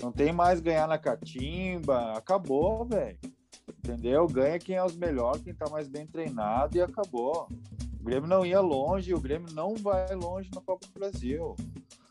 [0.00, 2.12] Não tem mais ganhar na catimba.
[2.16, 3.18] Acabou, velho.
[3.78, 4.26] Entendeu?
[4.26, 7.48] Ganha quem é os melhores, quem tá mais bem treinado e acabou.
[8.00, 11.54] O Grêmio não ia longe, o Grêmio não vai longe na Copa do Brasil.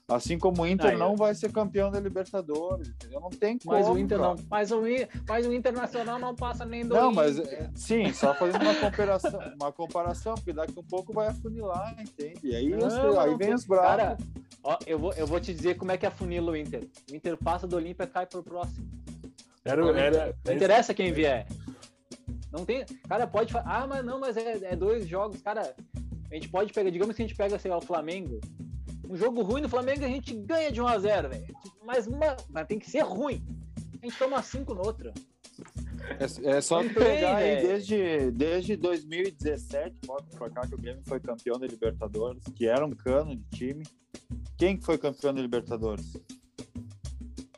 [0.07, 3.21] Assim como o Inter ah, não vai ser campeão da Libertadores, entendeu?
[3.21, 3.77] Não tem como.
[3.77, 4.35] Mas o Inter não.
[4.49, 4.81] Mas o,
[5.27, 6.93] mas o Internacional não passa nem do.
[6.93, 7.37] Não, mas
[7.73, 12.39] sim, só fazendo uma comparação, uma comparação, porque daqui a pouco vai afunilar, entende?
[12.43, 13.87] E aí, não, os, não, aí vem os bravos.
[13.87, 14.17] Cara,
[14.63, 16.85] ó, eu, vou, eu vou te dizer como é que afunila o Inter.
[17.09, 18.85] O Inter passa do Olímpia e cai pro próximo.
[19.63, 21.45] Era, era, não interessa quem vier.
[22.51, 22.85] Não tem.
[23.07, 23.65] Cara, pode falar.
[23.67, 25.41] Ah, mas não, mas é, é, dois jogos.
[25.41, 25.73] Cara,
[26.29, 26.89] a gente pode pegar.
[26.89, 28.39] Digamos que a gente pega, sei lá, o Flamengo.
[29.07, 31.55] Um jogo ruim no Flamengo a gente ganha de 1x0, velho.
[31.83, 32.07] Mas,
[32.49, 33.43] mas tem que ser ruim.
[34.01, 35.13] A gente toma 5 no outro.
[36.19, 41.19] É, é só pegar aí desde, desde 2017, bota pra cá que o Grêmio foi
[41.19, 43.83] campeão da Libertadores, que era um cano de time.
[44.57, 46.17] Quem foi campeão da Libertadores?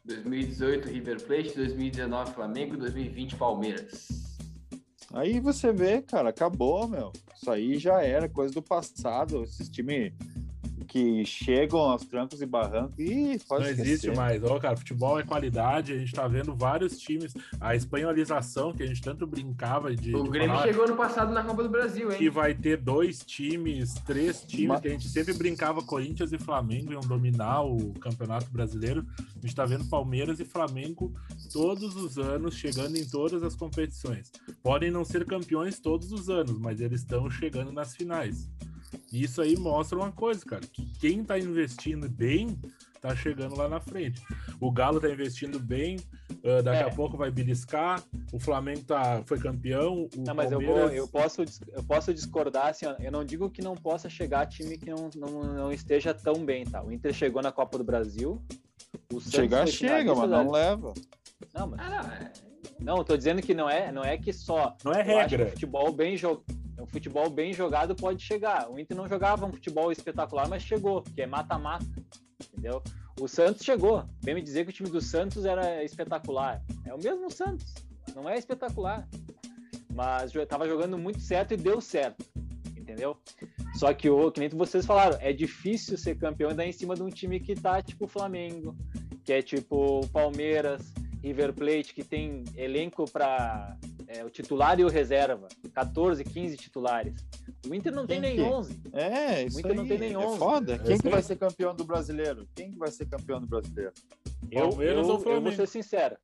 [0.05, 4.07] 2018 River Plate, 2019 Flamengo, 2020 Palmeiras.
[5.13, 7.11] Aí você vê, cara, acabou, meu.
[7.35, 9.43] Isso aí já era coisa do passado.
[9.43, 10.13] Esses times
[10.93, 14.43] que chegam aos trancos e barrancos e Não existe mais.
[14.43, 15.91] Ó, cara, futebol é qualidade.
[15.91, 17.33] A gente tá vendo vários times.
[17.59, 20.15] A espanholização que a gente tanto brincava de.
[20.15, 22.19] O de Grêmio falar, chegou no passado na Copa do Brasil, hein?
[22.19, 24.81] Que vai ter dois times, três times, Mas...
[24.81, 29.03] que a gente sempre brincava Corinthians e Flamengo iam dominar o Campeonato Brasileiro.
[29.19, 31.11] A gente tá vendo Palmeiras e Flamengo
[31.51, 34.31] todos os anos chegando em todas as competições.
[34.61, 38.47] Podem não ser campeões todos os anos, mas eles estão chegando nas finais.
[39.11, 42.59] Isso aí mostra uma coisa, cara, que quem tá investindo bem
[43.03, 44.21] tá chegando lá na frente.
[44.61, 45.97] O Galo tá investindo bem,
[46.41, 46.87] uh, daqui é.
[46.87, 48.01] a pouco vai beliscar,
[48.31, 50.07] o Flamengo tá, foi campeão.
[50.15, 50.77] não, mas Palmeiras...
[50.77, 54.09] eu, vou, eu, posso, eu posso discordar, assim, ó, eu não digo que não possa
[54.09, 56.81] chegar time que não, não, não esteja tão bem, tá?
[56.81, 58.41] O Inter chegou na Copa do Brasil.
[59.11, 60.93] O Chegar chega, mas não leva.
[61.53, 61.79] Não, mas.
[61.79, 62.31] Ah, não, é...
[62.79, 64.75] não, eu tô dizendo que não é, não é que só.
[64.83, 65.47] Não é regra.
[65.47, 66.43] futebol bem jogado
[66.83, 68.69] um futebol bem jogado pode chegar.
[68.69, 71.85] O Inter não jogava um futebol espetacular, mas chegou, que é mata-mata,
[72.51, 72.83] entendeu?
[73.19, 74.03] O Santos chegou.
[74.21, 76.61] Vem me dizer que o time do Santos era espetacular.
[76.85, 77.73] É o mesmo Santos,
[78.13, 79.07] não é espetacular.
[79.93, 82.25] Mas estava jogando muito certo e deu certo,
[82.83, 83.17] entendeu?
[83.73, 86.95] Só que, o, que nem vocês falaram, é difícil ser campeão e dar em cima
[86.95, 88.75] de um time que tá tipo o Flamengo,
[89.23, 90.93] que é tipo o Palmeiras,
[91.23, 95.47] River Plate, que tem elenco para é, o titular e o reserva.
[95.73, 97.13] 14, 15 titulares.
[97.67, 98.81] O Inter não tem nem 11.
[98.91, 100.35] É, isso o Inter aí, não tem nem 11.
[100.35, 100.79] É foda.
[100.79, 102.45] Quem que vai ser campeão do brasileiro?
[102.53, 103.93] Quem que vai ser campeão do brasileiro?
[104.51, 105.47] Eu, Palmeiras eu, ou Flamengo?
[105.47, 106.15] Eu vou ser sincero.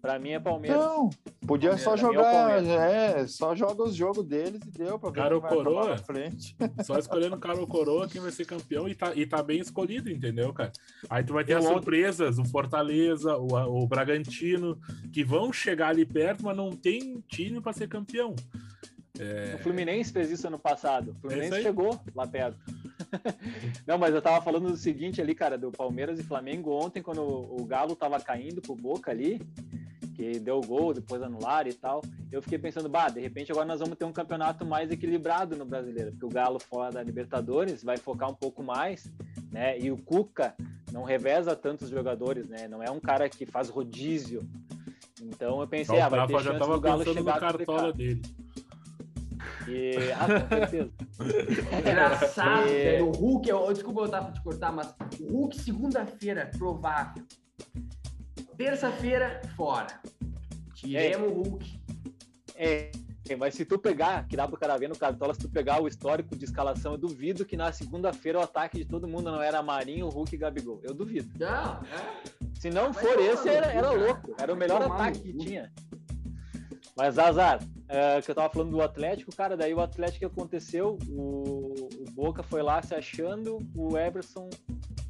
[0.00, 0.78] Pra mim é Palmeiras.
[0.78, 1.10] Não,
[1.46, 1.80] podia Palmeiras.
[1.80, 2.64] só é jogar.
[2.64, 6.56] É, é, só joga os jogos deles e deu pra ver cara quem coroa, frente.
[6.84, 10.10] Só escolhendo cara ou coroa quem vai ser campeão e tá, e tá bem escolhido,
[10.10, 10.72] entendeu, cara?
[11.08, 14.78] Aí tu vai ter as surpresas, o Fortaleza, o, o Bragantino,
[15.12, 18.34] que vão chegar ali perto, mas não tem time para ser campeão.
[19.18, 19.54] É...
[19.54, 21.10] O Fluminense fez isso ano passado.
[21.12, 22.58] O Fluminense é chegou lá perto.
[23.86, 27.22] Não, mas eu tava falando do seguinte ali, cara, do Palmeiras e Flamengo ontem, quando
[27.22, 29.40] o Galo tava caindo pro Boca ali,
[30.14, 32.02] que deu gol, depois anular e tal.
[32.30, 35.64] Eu fiquei pensando, bah, de repente agora nós vamos ter um campeonato mais equilibrado no
[35.64, 39.10] brasileiro, porque o Galo fora da Libertadores vai focar um pouco mais
[39.52, 39.78] né?
[39.78, 40.54] E o Cuca
[40.90, 42.66] não reveza tantos jogadores, né?
[42.66, 44.40] Não é um cara que faz rodízio.
[45.20, 48.22] Então eu pensei, ah, vai ter tava do Galo chegar no cartola dele.
[49.68, 50.90] E, ah, com certeza.
[51.78, 52.72] Engraçado, e...
[52.72, 53.08] velho.
[53.08, 57.24] O Hulk, eu, desculpa eu tava te cortar, mas o Hulk, segunda-feira, provável.
[58.56, 60.00] Terça-feira, fora.
[60.74, 61.30] Tiremos é.
[61.30, 61.82] o Hulk.
[62.54, 62.90] É,
[63.38, 65.88] mas se tu pegar, que dá pro cara ver no Cartola, se tu pegar o
[65.88, 69.62] histórico de escalação, eu duvido que na segunda-feira o ataque de todo mundo não era
[69.62, 70.80] Marinho, Hulk e Gabigol.
[70.82, 71.30] Eu duvido.
[71.38, 72.42] Não, é.
[72.58, 74.34] Se não for esse, era, era louco.
[74.38, 75.72] Era o melhor ataque que tinha.
[76.96, 81.88] Mas, Azar, é, que eu tava falando do Atlético, cara, daí o Atlético aconteceu, o,
[82.00, 84.50] o Boca foi lá se achando, o Everson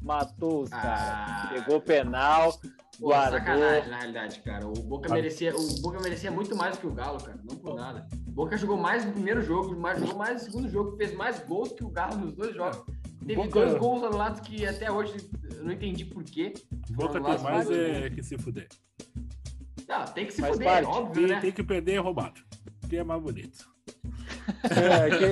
[0.01, 0.81] matou os ah.
[0.81, 1.63] caras.
[1.63, 2.53] Pegou penal,
[2.99, 3.39] Pô, guardou.
[3.39, 4.67] Sacanagem, na realidade, cara.
[4.67, 7.39] O Boca, merecia, o Boca merecia muito mais que o Galo, cara.
[7.43, 8.07] Não por nada.
[8.27, 11.39] O Boca jogou mais no primeiro jogo, mais, jogou mais no segundo jogo, fez mais
[11.39, 12.83] gols que o Galo nos dois jogos.
[13.19, 13.65] Teve Boca...
[13.65, 15.15] dois gols anulados que até hoje
[15.55, 16.53] eu não entendi por quê.
[16.91, 18.67] Boca tem mais é que se fuder.
[19.97, 20.87] Não, tem que se Faz fuder, parte.
[20.87, 21.39] óbvio, né?
[21.39, 22.41] Tem que perder roubado.
[22.89, 23.71] Que é mais bonito.
[24.63, 25.25] É, que,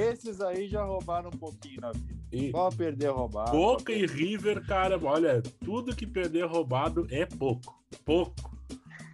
[0.00, 2.14] é, esses aí já roubaram um pouquinho na vida.
[2.32, 3.52] E Pode perder roubado.
[3.52, 7.80] Boca e River, cara, olha, tudo que perder roubado é pouco.
[8.04, 8.58] Pouco.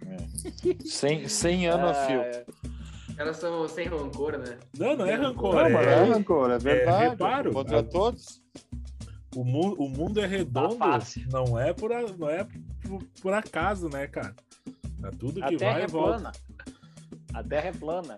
[0.07, 0.77] É.
[0.83, 2.21] 100, 100 anos a fio.
[2.21, 2.45] É.
[3.17, 4.57] Elas são sem rancor, né?
[4.77, 5.53] Não, não é rancor.
[5.53, 7.03] Não, é, é rancor, é verdade.
[7.03, 7.53] É, reparo.
[7.53, 7.83] Contra a...
[7.83, 8.41] todos.
[9.35, 10.99] O mundo, o mundo é redondo, tá
[11.31, 12.43] não é por, não é
[12.83, 14.35] por, por acaso, né, cara?
[15.03, 16.19] É tudo que vai é e volta.
[16.19, 16.31] Plana.
[17.33, 18.15] A terra é plana.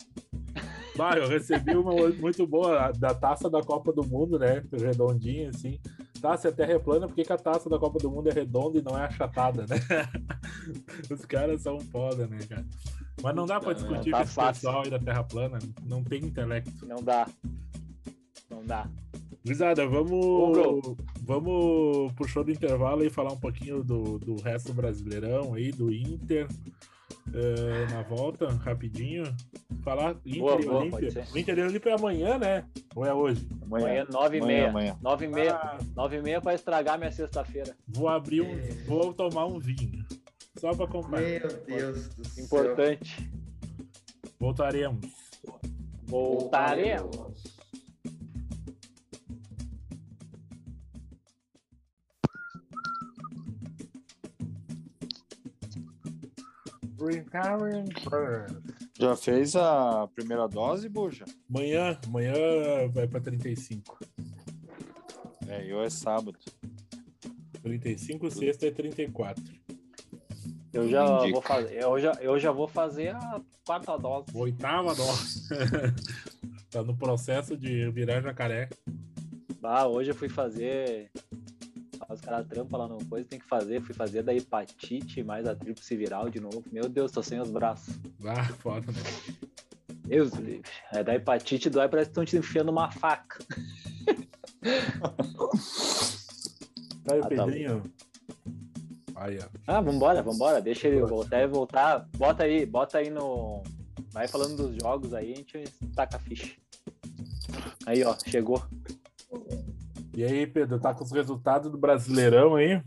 [0.96, 4.64] Bah, eu recebi uma muito boa da taça da Copa do Mundo, né?
[4.72, 5.80] Redondinha, assim.
[6.22, 8.30] Tá, se a Terra é plana, por que, que, a taça da Copa do Mundo
[8.30, 9.76] é redonda e não é achatada, né?
[11.12, 12.66] Os caras são foda, né, cara?
[13.22, 15.60] Mas não dá pra discutir tá com esse pessoal aí da Terra plana.
[15.84, 16.86] Não tem intelecto.
[16.86, 17.28] Não dá.
[18.50, 18.90] Não dá.
[19.46, 24.74] Gurizada, vamos, vamos pro show do intervalo e falar um pouquinho do, do resto do
[24.74, 26.48] Brasileirão aí, do Inter.
[27.28, 29.24] Uh, na volta, rapidinho.
[29.84, 31.28] Falar Inter boa, e Olímpia.
[31.32, 32.66] O Inter e Olímpia é amanhã, né?
[32.96, 33.48] Ou é hoje?
[33.62, 34.98] Amanhã, nove e meia.
[35.00, 37.78] Nove e meia, ah, nove e meia para estragar minha sexta-feira.
[37.88, 38.58] Vou abrir um...
[38.88, 40.04] Vou tomar um vinho.
[40.58, 41.22] Só para comprar.
[41.22, 42.46] Meu Deus do céu.
[42.46, 43.32] Importante.
[44.40, 45.06] Voltaremos.
[46.08, 47.55] Voltaremos.
[59.00, 61.26] Já fez a primeira dose, Buja?
[61.50, 62.34] Amanhã, amanhã
[62.94, 64.00] vai para 35.
[65.48, 66.38] É, eu é sábado.
[67.62, 69.44] 35, sexta é 34.
[70.74, 74.26] Eu já vou fazer, eu já, eu já vou fazer a quarta dose.
[74.34, 75.48] Oitava dose.
[76.70, 78.70] tá no processo de virar jacaré.
[79.64, 81.10] Ah, hoje eu fui fazer
[82.10, 83.82] os caras trampam lá no coisa, tem que fazer.
[83.82, 86.64] Fui fazer da hepatite mais a tríplice viral de novo.
[86.72, 87.96] Meu Deus, tô sem os braços.
[88.26, 89.00] Ah, foda, né?
[90.06, 90.70] Deus livre.
[90.92, 93.40] É da hepatite dói, parece que estão te enfiando uma faca.
[97.12, 97.84] Aí, ah, Pedrinho.
[99.14, 99.48] Tá aí, ó.
[99.68, 100.62] Ah, vambora, vambora.
[100.62, 102.08] Deixa ele voltar e voltar.
[102.18, 103.64] Bota aí, bota aí no.
[104.12, 105.64] Vai falando dos jogos aí, a gente
[105.96, 106.56] taca a ficha.
[107.86, 108.62] Aí, ó, chegou.
[110.16, 112.82] E aí, Pedro, tá com os resultados do Brasileirão aí?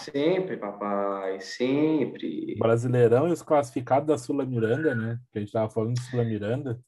[0.00, 2.56] Sempre, papai, sempre.
[2.58, 5.20] Brasileirão e os classificados da Sula Miranda, né?
[5.30, 6.80] Que a gente tava falando de Sula Miranda.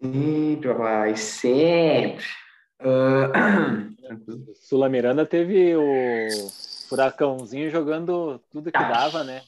[0.00, 2.24] Sempre, papai, sempre.
[2.80, 4.54] Uh...
[4.54, 6.28] Sula Miranda teve o
[6.88, 9.42] Furacãozinho jogando tudo que dava, né?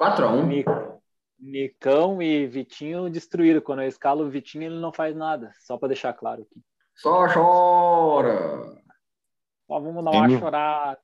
[0.00, 0.98] 4x1.
[1.38, 3.60] Nicão e Vitinho destruíram.
[3.60, 5.52] Quando eu escalo o Vitinho, ele não faz nada.
[5.60, 6.60] Só para deixar claro aqui.
[6.96, 8.74] Só chora.
[9.66, 11.00] Só vamos dar uma chorada.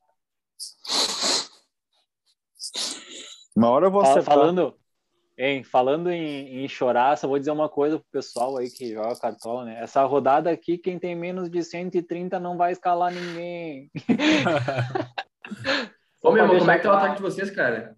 [3.56, 4.78] Uma hora você falando,
[5.36, 9.18] hein, falando em, em, chorar, só vou dizer uma coisa pro pessoal aí que joga
[9.18, 9.82] cartola, né?
[9.82, 13.90] Essa rodada aqui, quem tem menos de 130 não vai escalar ninguém.
[16.22, 17.96] Ô, meu irmão, como é que tá o ataque de vocês, cara?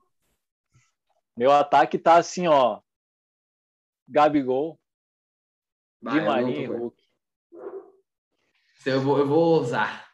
[1.36, 2.80] Meu ataque tá assim, ó.
[4.08, 4.78] Gabigol,
[6.02, 7.01] Vai, Di Maria Hulk.
[8.84, 10.10] Eu vou, eu vou usar.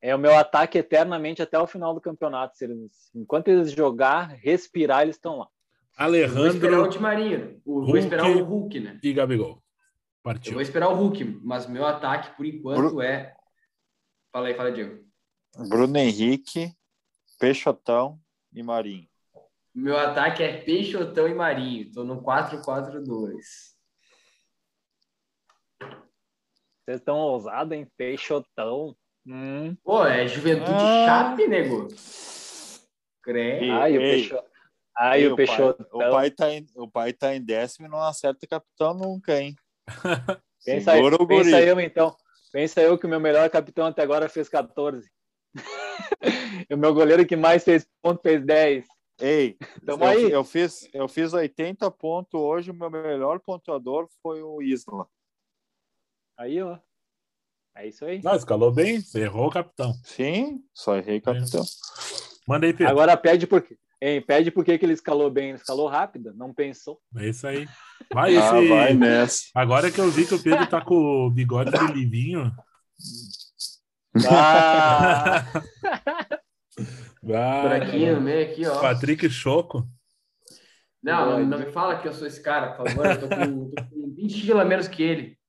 [0.00, 2.54] É o meu ataque eternamente até o final do campeonato.
[2.60, 5.48] Eles, enquanto eles jogar, respirar, eles estão lá.
[5.96, 6.42] Alejandro.
[6.42, 7.60] vou esperar o Di Maria.
[7.64, 8.98] vou esperar o Hulk, né?
[9.02, 9.62] E Gabigol.
[10.22, 10.50] Partiu.
[10.50, 13.02] Eu vou esperar o Hulk, mas meu ataque, por enquanto, Bru...
[13.02, 13.34] é.
[14.32, 15.04] Fala aí, fala, Diego.
[15.68, 16.72] Bruno Henrique,
[17.38, 18.18] Peixotão
[18.52, 19.08] e Marinho.
[19.74, 21.90] Meu ataque é Peixotão e Marinho.
[21.92, 23.72] Tô no 4-4-2.
[26.84, 27.86] Vocês estão ousados, hein?
[27.96, 28.96] Peixotão.
[29.26, 29.76] Hum.
[29.84, 31.06] Pô, é juventude ah.
[31.06, 31.86] chape, nego.
[33.22, 33.70] Crê.
[33.70, 34.52] Ai, o Peixotão.
[34.96, 35.98] Ai, o, o Peixotão.
[35.98, 39.40] Pai, o, pai tá em, o pai tá em décimo e não acerta capitão nunca,
[39.40, 39.54] hein?
[40.64, 42.16] pensa, aí, pensa eu, então.
[42.52, 45.08] Pensa eu que o meu melhor capitão até agora fez 14.
[46.70, 48.84] o meu goleiro que mais fez ponto fez 10.
[49.20, 50.30] Ei, Tamo eu, aí.
[50.30, 55.06] eu fiz eu fiz 80 pontos hoje, o meu melhor pontuador foi o Isla.
[56.42, 56.76] Aí, ó.
[57.76, 58.20] É isso aí.
[58.20, 59.94] Não, escalou bem, você errou o capitão.
[60.02, 61.62] Sim, só errei capitão.
[62.48, 62.88] Manda aí, Pedro.
[62.88, 63.78] Agora pede por quê?
[64.00, 65.50] Hein, pede por que, que ele escalou bem.
[65.50, 67.00] Ele escalou rápido, não pensou.
[67.16, 67.68] É isso aí.
[68.12, 68.68] Vai, ah, esse...
[68.68, 69.44] vai nessa.
[69.54, 72.52] Agora que eu vi que o Pedro tá com o bigode de livinho.
[74.28, 75.44] Ah!
[77.22, 78.80] Branquinho no meio aqui, ó.
[78.80, 79.88] Patrick Choco.
[81.00, 83.06] Não, não, não, me fala que eu sou esse cara, por favor.
[83.06, 85.41] Eu tô com, tô com 20 quilos a menos que ele.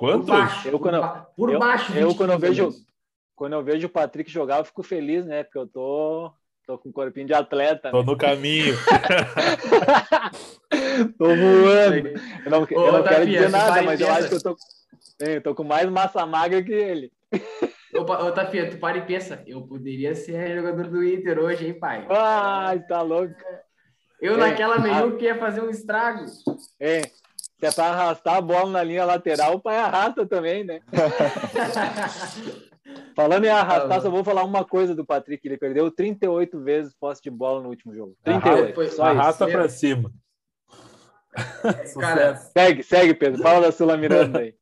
[0.00, 0.24] Quanto?
[0.24, 0.66] Por baixo.
[0.66, 1.92] Eu, quando, por eu, baixo.
[1.92, 2.70] Eu, quando eu vejo,
[3.36, 5.44] quando eu vejo o Patrick jogar, eu fico feliz, né?
[5.44, 6.32] Porque eu tô,
[6.66, 7.90] tô com um corpinho de atleta.
[7.90, 8.06] Tô né?
[8.06, 8.74] no caminho.
[11.18, 12.08] tô voando.
[12.46, 14.56] Eu não, eu não quero dizer nada, mas eu acho que eu tô,
[15.18, 17.12] eu tô com mais massa magra que ele.
[17.92, 21.74] Ô, ô Tafia, tu para e pensa, eu poderia ser jogador do Inter hoje, hein,
[21.74, 22.06] pai?
[22.08, 23.34] Ai, tá louco.
[24.22, 26.24] Eu é, naquela meio que ia fazer um estrago.
[26.78, 27.02] É,
[27.60, 30.80] se é para arrastar a bola na linha lateral, o pai arrasta também, né?
[33.14, 35.46] Falando em arrastar, tá só vou falar uma coisa do Patrick.
[35.46, 38.16] Ele perdeu 38 vezes posse de bola no último jogo.
[38.24, 38.74] 38.
[38.74, 40.10] Foi, só arrasta para cima.
[42.00, 43.42] Cara, segue, segue, Pedro.
[43.42, 44.54] Fala da Sula Miranda aí.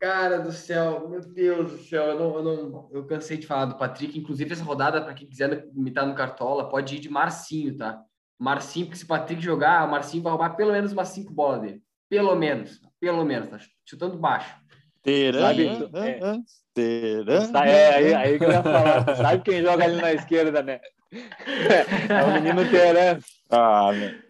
[0.00, 3.64] Cara do céu, meu Deus do céu, eu, não, eu, não, eu cansei de falar
[3.64, 4.16] do Patrick.
[4.16, 8.00] Inclusive, essa rodada, para quem quiser imitar no Cartola, pode ir de Marcinho, tá?
[8.38, 11.62] Marcinho, porque se o Patrick jogar, o Marcinho vai roubar pelo menos umas cinco bolas
[11.62, 11.82] dele.
[12.08, 12.80] Pelo menos.
[13.00, 14.54] Pelo menos, tá chutando baixo.
[15.02, 16.36] Terã, Sabe, é,
[16.74, 19.16] terã, é aí, aí que eu ia falar.
[19.16, 20.80] Sabe quem joga ali na esquerda, né?
[21.12, 23.18] É o menino Terã.
[23.48, 24.28] Ah, meu.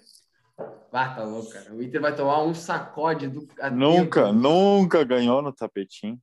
[0.93, 1.73] Ah, tá louco, cara.
[1.73, 3.47] O Inter vai tomar um sacode do.
[3.73, 6.19] Nunca, nunca ganhou no tapetinho.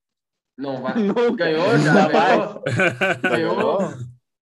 [0.57, 0.93] Não vai.
[1.35, 2.63] Ganhou já, ganhou.
[3.21, 3.93] ganhou.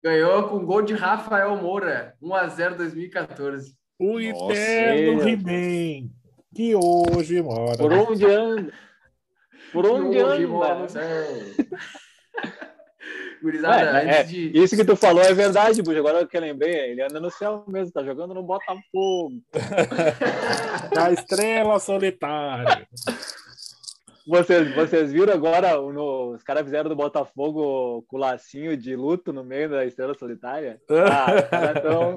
[0.04, 3.76] Ganhou com gol de Rafael Moura, 1x0 2014.
[4.00, 6.10] O eterno He-Man,
[6.54, 7.78] que hoje mora.
[7.78, 8.74] Por onde anda?
[9.72, 10.88] Por onde anda?
[13.44, 14.58] Gurizada, é, é, de...
[14.58, 16.00] Isso que tu falou é verdade, Buja.
[16.00, 19.42] Agora que eu lembrei, ele anda no céu mesmo, tá jogando no Botafogo.
[20.98, 22.88] a estrela solitária.
[24.26, 29.34] Vocês, vocês viram agora, no, os caras fizeram do Botafogo com o lacinho de luto
[29.34, 30.80] no meio da estrela solitária?
[30.90, 32.16] Ah, os caras estão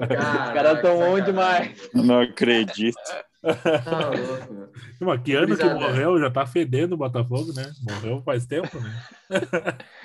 [0.53, 1.89] cara tão on demais.
[1.93, 2.97] Não acredito.
[3.41, 6.19] Tá louco, Mas que ano que morreu?
[6.19, 7.71] Já tá fedendo o Botafogo, né?
[7.81, 9.03] Morreu faz tempo, né?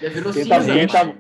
[0.01, 1.15] Já virou quem tá, quem tá,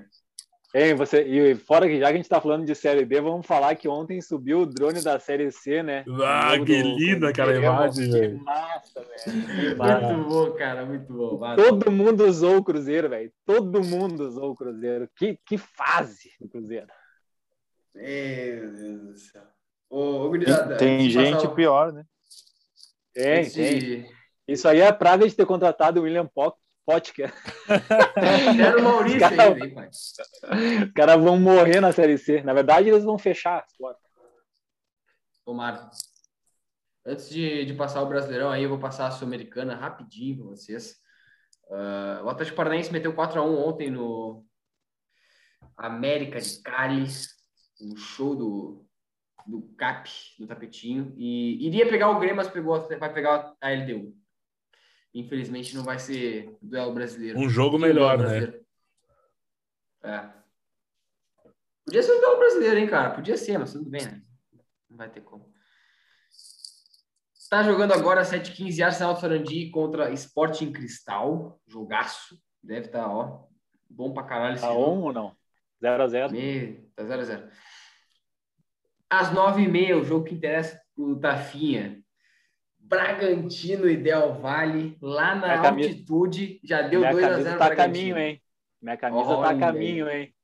[0.74, 3.46] Hein, você, e fora que já que a gente tá falando de Série B, vamos
[3.46, 6.02] falar que ontem subiu o drone da Série C, né?
[6.24, 8.38] Ah, que do, linda aquela imagem, velho.
[8.38, 9.76] Que massa, velho.
[9.76, 11.56] Muito bom, cara, muito bom.
[11.56, 13.30] Todo mundo usou o Cruzeiro, velho.
[13.44, 15.10] Todo mundo usou o Cruzeiro.
[15.14, 16.86] Que, que fase do Cruzeiro.
[17.94, 19.42] Meu Deus do céu.
[19.90, 22.02] Ô, tem, tem gente pior, né?
[23.12, 24.10] Tem, tem.
[24.48, 26.61] Isso aí é a praga de ter contratado o William Pock.
[26.92, 27.32] Potker.
[28.60, 29.88] Era o Maurício cara, pai?
[29.88, 32.42] Os caras vão morrer na Série C.
[32.42, 34.02] Na verdade, eles vão fechar as portas.
[35.44, 35.90] Tomara.
[37.04, 41.00] Antes de, de passar o Brasileirão aí, eu vou passar a Sul-Americana rapidinho para vocês.
[41.68, 44.44] Uh, o Atlético Paranaense meteu 4x1 ontem no
[45.76, 47.06] América de Cali,
[47.80, 48.86] um show do,
[49.46, 51.14] do CAP, do tapetinho.
[51.16, 54.14] E iria pegar o Grêmio, mas pegou, vai pegar a LDU.
[55.14, 57.38] Infelizmente não vai ser duelo brasileiro.
[57.38, 58.60] Um jogo melhor, né?
[60.02, 60.30] É.
[61.84, 63.10] Podia ser um duelo brasileiro, hein, cara?
[63.10, 64.22] Podia ser, mas tudo bem, né?
[64.88, 65.52] Não vai ter como.
[67.50, 71.60] Tá jogando agora 7h15 Arsenal Sarandi contra Sporting Cristal.
[71.66, 72.40] Jogaço.
[72.62, 73.44] Deve estar, tá, ó,
[73.90, 74.58] bom pra caralho.
[74.58, 75.36] Tá on ou não?
[75.82, 76.92] 0x0.
[76.94, 77.50] Tá 0x0.
[79.10, 82.01] Às 9h30, o jogo que interessa pro Tafinha.
[82.92, 86.60] Bragantino e Del Valle, lá na Minha altitude, camisa...
[86.62, 88.42] já deu 2 a 0 tá a caminho, hein?
[88.82, 90.34] Minha camisa tá Olha tá a caminho, hein?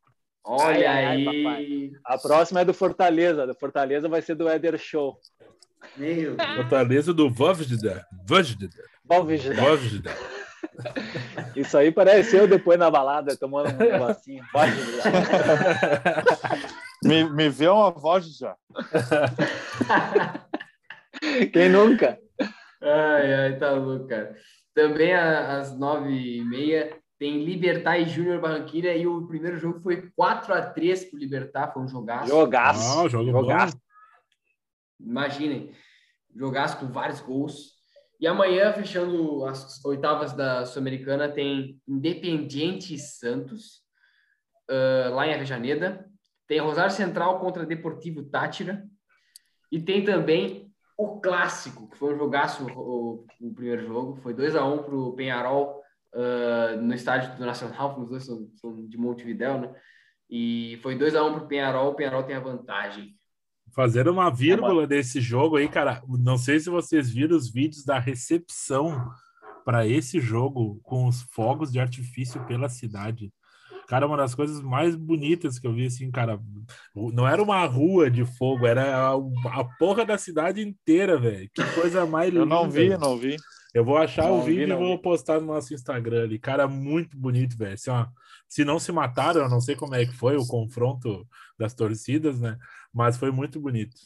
[0.43, 1.47] Olha ai, aí.
[1.47, 3.47] Ai, a próxima é do Fortaleza.
[3.47, 5.21] Do Fortaleza vai ser do Eder Show.
[5.95, 8.07] Meu Fortaleza do Vojda.
[8.27, 8.71] Vojda.
[9.05, 10.11] Vojda.
[11.55, 14.43] Isso aí parece eu depois na balada, tomando um negocinho.
[17.05, 18.57] me, me vê uma voz já.
[21.53, 22.19] Quem nunca?
[22.81, 24.37] Ai, ai, tá louco, cara.
[24.75, 30.09] Também às nove e meia tem Libertar e Júnior Barranquilla e o primeiro jogo foi
[30.15, 32.29] 4 a 3 para o Libertar, foi um jogaço.
[32.29, 33.01] Jogaço.
[33.01, 33.77] Ah, jogo jogaço.
[35.01, 35.73] Imaginem,
[36.35, 37.77] jogaço com vários gols.
[38.21, 43.83] E amanhã, fechando as oitavas da Sul-Americana, tem Independiente Santos,
[44.69, 46.05] uh, lá em Avejaneda.
[46.47, 48.85] Tem Rosário Central contra Deportivo Tátira.
[49.71, 50.68] E tem também
[50.99, 54.17] o clássico, que foi um jogaço o, o primeiro jogo.
[54.21, 55.81] Foi 2 a 1 um para o Penharol
[56.13, 59.73] uh, no estádio do Nacional, os dois são, são de Montevidéu, né?
[60.29, 63.17] E foi 2 a 1 um para o Penharol, o Penharol tem a vantagem.
[63.73, 66.03] Fazer uma vírgula é desse jogo aí, cara.
[66.09, 69.09] Não sei se vocês viram os vídeos da recepção
[69.65, 73.33] para esse jogo com os fogos de artifício pela cidade.
[73.89, 76.39] Cara, uma das coisas mais bonitas que eu vi, assim, cara.
[76.95, 81.49] Não era uma rua de fogo, era a, a porra da cidade inteira, velho.
[81.55, 82.43] Que coisa mais linda.
[82.43, 83.37] Eu não vi, não vi.
[83.73, 86.39] Eu vou achar não, o vídeo vi, e vou postar no nosso Instagram ali.
[86.39, 87.73] Cara, muito bonito, velho.
[87.73, 87.91] Assim,
[88.47, 91.27] se não se mataram, eu não sei como é que foi o confronto
[91.59, 92.59] das torcidas, né?
[92.93, 93.97] Mas foi muito bonito.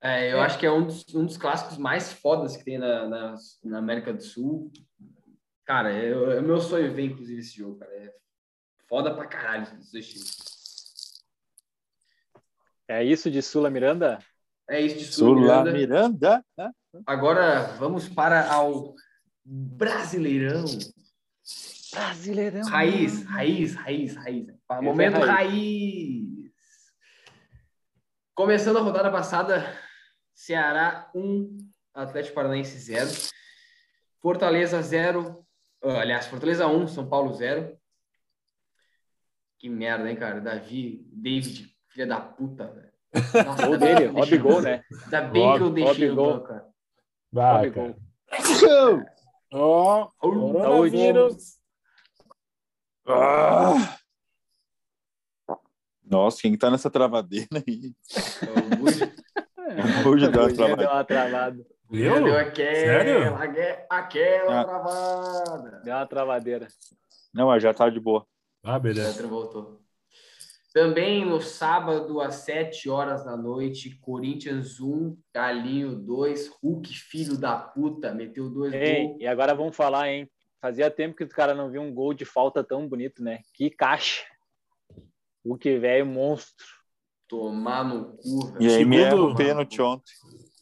[0.00, 3.08] É, eu acho que é um dos, um dos clássicos mais fodas que tem na,
[3.08, 4.70] na, na América do Sul.
[5.64, 7.92] Cara, é, é o meu sonho ver, inclusive, esse jogo, cara.
[7.92, 8.12] É
[8.88, 10.52] foda pra caralho esses dois times.
[12.88, 14.18] É isso de Sula Miranda?
[14.68, 15.72] É isso de Sula, Sula Miranda.
[15.72, 16.44] Miranda.
[17.06, 18.94] Agora vamos para ao
[19.44, 20.64] Brasileirão.
[21.92, 22.62] Brasileirão.
[22.68, 24.46] Raiz, raiz, raiz, raiz.
[24.80, 25.28] Momento é raiz.
[25.28, 26.52] raiz.
[28.34, 29.78] Começando a rodada passada,
[30.34, 31.58] Ceará 1,
[31.94, 33.10] Atlético Paranaense 0.
[34.20, 35.46] Fortaleza 0.
[35.82, 37.76] Aliás, Fortaleza 1, São Paulo 0.
[39.58, 40.40] Que merda, hein, cara?
[40.40, 42.92] Davi, David, filha da puta, velho.
[43.46, 44.84] Nossa, gol dele, Rob Gol, né?
[45.04, 46.66] Ainda bem que eu deixei o gol, cara.
[47.30, 47.96] Vai, cara.
[49.52, 51.58] Ó, oh, coronavírus.
[53.06, 53.98] Ah.
[56.04, 57.94] Nossa, quem tá nessa travadeira aí?
[58.42, 60.76] É, Hoje deu uma travada.
[60.76, 61.66] Deu uma travada.
[61.92, 62.24] Deu?
[62.24, 63.34] Deu aquela, Sério?
[63.90, 64.64] aquela ah.
[64.64, 65.80] travada.
[65.84, 66.68] Deu uma travadeira.
[67.34, 68.26] Não, mas já tá de boa.
[68.64, 69.26] Ah, beleza.
[69.26, 69.82] voltou.
[70.72, 77.58] Também no sábado, às 7 horas da noite, Corinthians 1, Galinho 2, Hulk, filho da
[77.58, 79.20] puta, meteu dois gols.
[79.20, 80.30] E agora vamos falar, hein?
[80.62, 83.40] Fazia tempo que o cara não viu um gol de falta tão bonito, né?
[83.52, 84.24] Que caixa.
[85.44, 86.64] Hulk velho monstro.
[87.28, 88.46] Tomar no cu.
[88.52, 88.62] Velho.
[88.62, 90.12] E aí, segundo pênalti ontem.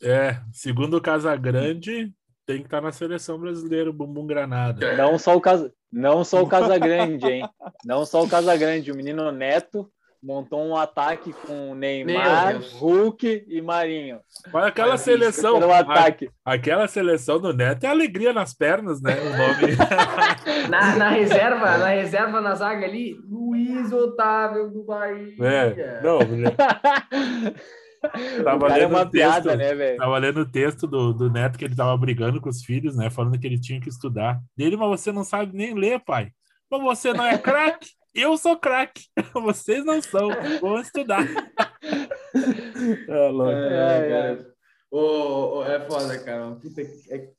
[0.03, 2.12] É, segundo o Casagrande,
[2.46, 4.96] tem que estar na seleção brasileira, o bumbum granada.
[4.96, 7.48] Não só o Casa, não só o Casagrande, hein?
[7.84, 9.90] Não só o Casagrande, o menino Neto
[10.22, 14.20] montou um ataque com Neymar, Hulk e Marinho.
[14.53, 16.30] Mas aquela Mas, seleção, um ataque.
[16.44, 19.16] A, aquela seleção do Neto é alegria nas pernas, né?
[19.18, 19.76] O nome.
[20.68, 25.34] na, na, reserva, na reserva na zaga ali, Luiz Otávio do Bahia.
[25.40, 26.18] É, não,
[28.44, 29.98] Tava lendo, é uma texto, piada, né, velho?
[29.98, 33.11] Tava lendo o texto do, do Neto que ele tava brigando com os filhos, né?
[33.11, 34.40] Falando que ele tinha que estudar.
[34.57, 36.30] Dele, mas você não sabe nem ler, pai.
[36.70, 37.90] Mas você não é craque?
[38.14, 40.28] Eu sou craque, vocês não são.
[40.61, 41.24] Vão estudar.
[43.09, 43.53] é, louco.
[43.53, 44.46] É, é,
[44.90, 46.55] oh, é foda, cara.
[46.57, 47.30] Puta, é,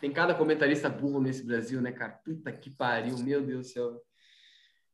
[0.00, 2.12] tem cada comentarista burro nesse Brasil, né, cara?
[2.24, 4.02] Puta que pariu, meu Deus do céu.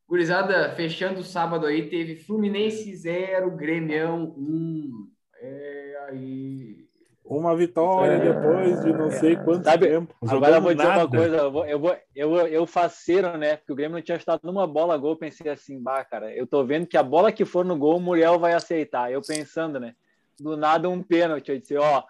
[0.07, 5.14] Gurizada, fechando o sábado aí, teve Fluminense 0, Grêmio 1.
[5.47, 6.85] É aí
[7.25, 10.15] uma vitória é, depois de não sei quanto Sabe, tempo.
[10.29, 11.01] Agora eu vou dizer nada.
[11.01, 13.57] uma coisa, eu vou, eu vou, eu, eu faceiro, né?
[13.57, 16.65] Porque o Grêmio não tinha estado numa bola gol, pensei assim, bah, cara, eu tô
[16.65, 19.11] vendo que a bola que for no gol, o Muriel vai aceitar.
[19.11, 19.95] Eu pensando, né?
[20.39, 22.03] Do nada um pênalti, eu disse, ó,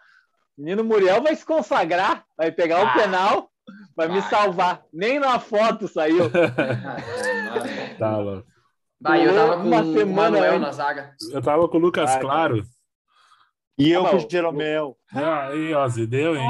[0.59, 3.51] menino Muriel vai se consagrar, vai pegar ah, o penal,
[3.97, 4.82] vai, vai me salvar.
[4.93, 6.28] Nem na foto saiu.
[7.99, 8.49] tá louco.
[9.01, 11.14] Vai, eu tava com uma semana o Manuel na zaga.
[11.30, 12.64] Eu tava com o Lucas Claro.
[13.77, 14.97] E eu ah, com o Jeromel.
[15.12, 16.49] Ah, aí, ó, se deu, hein?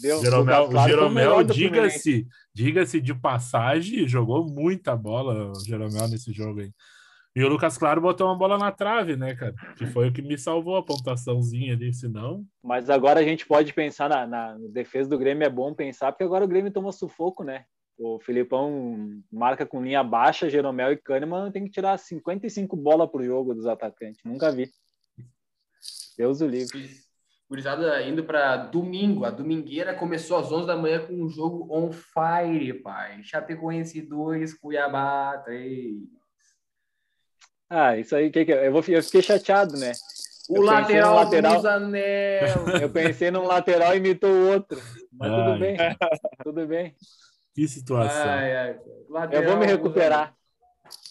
[0.00, 6.60] Deu, Jeromel, o Jeromel, diga-se, diga-se de passagem, jogou muita bola o Jeromel nesse jogo
[6.60, 6.70] aí.
[7.34, 9.54] E o Lucas Claro botou uma bola na trave, né, cara?
[9.76, 12.44] Que foi o que me salvou a pontuaçãozinha ali, senão.
[12.62, 16.24] Mas agora a gente pode pensar na, na defesa do Grêmio, é bom pensar, porque
[16.24, 17.64] agora o Grêmio tomou sufoco, né?
[17.96, 23.22] O Filipão marca com linha baixa, Jeromel e Kahneman tem que tirar 55 bolas pro
[23.22, 24.20] jogo dos atacantes.
[24.24, 24.68] Nunca vi.
[26.20, 26.90] Deus o livre.
[27.48, 29.24] Gurizada, indo para domingo.
[29.24, 33.22] A domingueira começou às 11 da manhã com um jogo on fire, pai.
[33.22, 35.96] Chapecoense 2, Cuiabá 3.
[37.70, 39.92] Ah, isso aí, que que eu, vou, eu fiquei chateado, né?
[40.50, 42.68] O lateral, lateral anel.
[42.82, 44.82] Eu pensei num lateral e imitou o outro.
[45.12, 45.44] Mas ai.
[45.44, 45.76] tudo bem.
[46.44, 46.96] Tudo bem.
[47.54, 48.30] Que situação.
[48.30, 48.80] Ai, ai.
[49.32, 50.34] Eu vou me recuperar.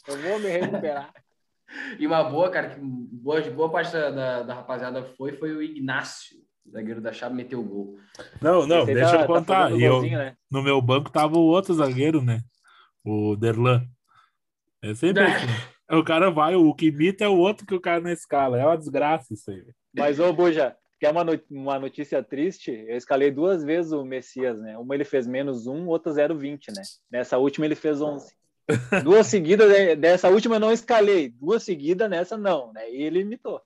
[0.08, 1.14] Eu vou me recuperar.
[2.00, 5.62] E uma boa, cara, que boa, boa parte da, da, da rapaziada foi, foi o
[5.62, 6.38] Ignácio,
[6.72, 7.98] zagueiro da chave, meteu o gol.
[8.42, 9.70] Não, não, Esse deixa tá, eu tá contar.
[9.70, 10.36] Tá eu, né?
[10.52, 12.42] No meu banco tava o outro zagueiro, né?
[13.04, 13.86] O Derlan.
[14.82, 15.48] É sempre assim.
[15.92, 18.60] O cara vai, o que imita é o outro que o cara na escala.
[18.60, 19.66] É uma desgraça isso aí.
[19.96, 22.72] Mas, ô, Buja, quer uma, uma notícia triste?
[22.72, 24.78] Eu escalei duas vezes o Messias, né?
[24.78, 26.84] Uma ele fez menos um, outra 0,20, né?
[27.12, 28.32] Nessa última ele fez 11.
[29.04, 31.30] Duas seguidas, dessa última eu não escalei.
[31.30, 32.90] Duas seguidas, nessa não, né?
[32.90, 33.62] E ele imitou.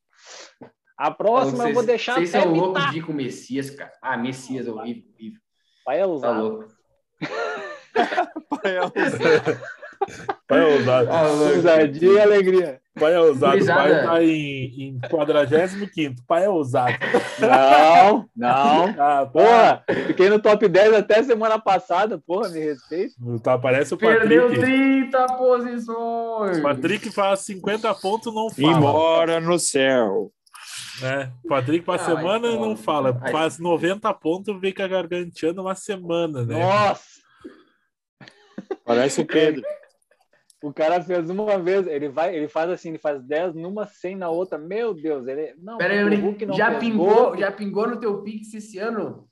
[0.97, 3.91] A próxima eu vou deixar Vocês são loucos de ir com Messias, cara.
[4.01, 5.39] Ah, Messias, horrível, horrível.
[5.83, 6.33] Pai é usado.
[6.33, 6.67] Tá louco.
[8.61, 9.61] Pai é usado.
[10.47, 11.09] Pai é ousado.
[11.11, 12.81] Ah, Ousadia e alegria.
[12.99, 13.65] Pai é ousado.
[13.65, 16.15] Pai tá em, em 45.
[16.27, 16.93] Pai é ousado.
[17.39, 18.93] Não, não.
[19.03, 22.19] Ah, porra, fiquei no top 10 até semana passada.
[22.19, 23.13] Porra, me respeita.
[23.41, 24.27] Tá, parece o Patrick.
[24.27, 26.59] Perdeu 30 posições.
[26.59, 28.77] Patrick faz 50 pontos, não fala.
[28.77, 30.31] Embora no céu.
[31.01, 33.19] É, Patrick para semana não fala.
[33.31, 36.59] Faz 90 pontos, vem com a garganteando uma semana, né?
[36.59, 37.13] Nossa!
[38.85, 39.63] Parece o Pedro.
[40.63, 44.15] O cara fez uma vez, ele vai, ele faz assim, ele faz 10 numa, 100
[44.15, 44.57] na outra.
[44.57, 45.77] Meu Deus, ele não.
[45.77, 47.37] Pera aí, já pingou, gol.
[47.37, 49.27] já pingou no teu Pix esse ano?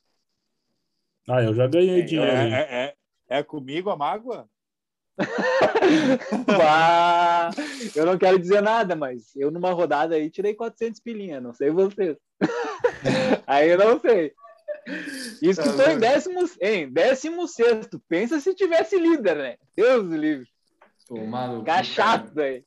[1.30, 2.30] Ah, eu já ganhei é, dinheiro.
[2.30, 2.94] É, é,
[3.30, 4.46] é, é comigo a mágoa?
[7.96, 11.70] eu não quero dizer nada, mas eu numa rodada aí tirei 400 pilinha, não sei
[11.70, 12.18] vocês.
[13.48, 14.34] aí eu não sei.
[15.42, 18.04] Isso que estou tá em décimo, em décimo sexto.
[18.10, 19.56] Pensa se tivesse líder, né?
[19.78, 20.51] Deus do livre.
[21.08, 21.66] Tô maluco.
[21.66, 22.64] Cachato, velho.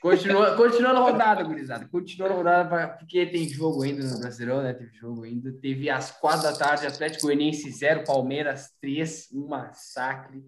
[0.00, 1.86] Continua, continuando a rodada, gurizada.
[1.88, 4.72] Continuando a rodada, porque tem jogo ainda no Brasileirão, né?
[4.72, 5.52] Teve jogo ainda.
[5.52, 10.42] Teve às quatro da tarde, Atlético Goianiense 0, Palmeiras 3, um massacre.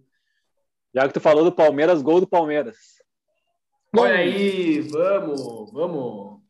[0.94, 2.76] Já que tu falou do Palmeiras, gol do Palmeiras.
[3.94, 6.40] Olha aí, vamos, vamos.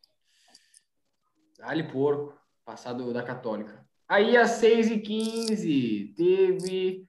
[1.58, 3.84] Dali porco, passado da Católica.
[4.08, 7.04] Aí às 6h15 teve.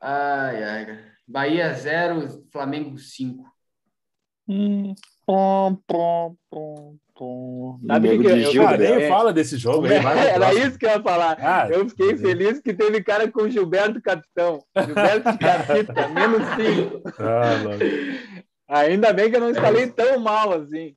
[0.00, 3.42] Ai, ai, Bahia 0, Flamengo 5.
[4.46, 7.80] Hum, pom, pom, pom, pom.
[7.86, 9.94] Sabe que, que eu, cara, nem fala desse jogo aí.
[9.94, 11.38] Era isso que eu ia falar.
[11.40, 14.62] Ah, eu fiquei feliz que teve cara com Gilberto Capitão.
[14.76, 17.02] Gilberto Capita, menos 5.
[18.68, 20.94] Ah, Ainda bem que eu não escalei tão mal assim.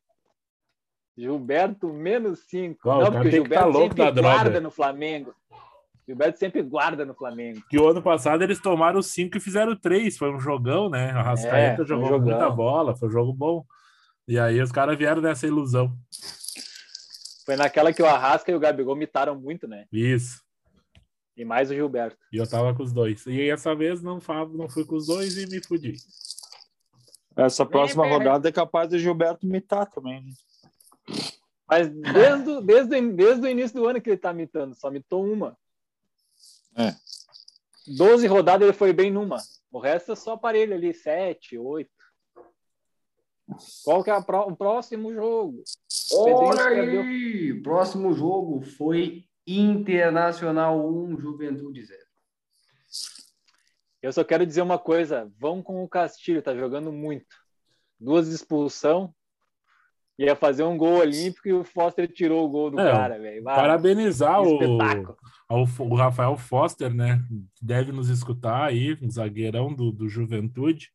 [1.18, 2.90] Gilberto, menos 5.
[2.90, 5.34] Não, porque o Gilberto tá sempre guarda no Flamengo.
[6.08, 7.62] Gilberto sempre guarda no Flamengo.
[7.70, 10.18] Que o ano passado eles tomaram cinco e fizeram três.
[10.18, 11.10] Foi um jogão, né?
[11.12, 13.66] A Rascaeta é, jogou um muita bola, foi um jogo bom.
[14.28, 15.96] E aí os caras vieram nessa ilusão.
[17.46, 19.86] Foi naquela que o Arrasca e o Gabigol mitaram muito, né?
[19.92, 20.44] Isso.
[21.36, 22.18] E mais o Gilberto.
[22.32, 23.26] E eu tava com os dois.
[23.26, 24.20] E essa vez não,
[24.54, 25.94] não fui com os dois e me fudi.
[27.36, 30.24] Essa próxima rodada é capaz do Gilberto mitar também.
[30.24, 30.32] Né?
[31.68, 35.58] Mas desde, desde, desde o início do ano que ele tá mitando, só mitou uma.
[36.76, 36.94] É.
[37.88, 39.38] 12 rodadas ele foi bem numa.
[39.72, 41.90] O resto é só aparelho ali, 7, 8.
[43.84, 45.64] Qual que é pro, o próximo jogo?
[46.14, 47.62] Olha aí!
[47.62, 52.00] Próximo jogo foi Internacional 1, Juventude 0.
[54.02, 57.36] Eu só quero dizer uma coisa: vão com o Castilho, tá jogando muito.
[58.00, 59.14] Duas expulsão,
[60.18, 63.44] ia fazer um gol olímpico e o Foster tirou o gol do é, cara, velho.
[63.44, 64.60] Parabenizar o,
[65.50, 67.22] o Rafael Foster, né?
[67.62, 70.90] Deve nos escutar aí, um zagueirão do, do Juventude.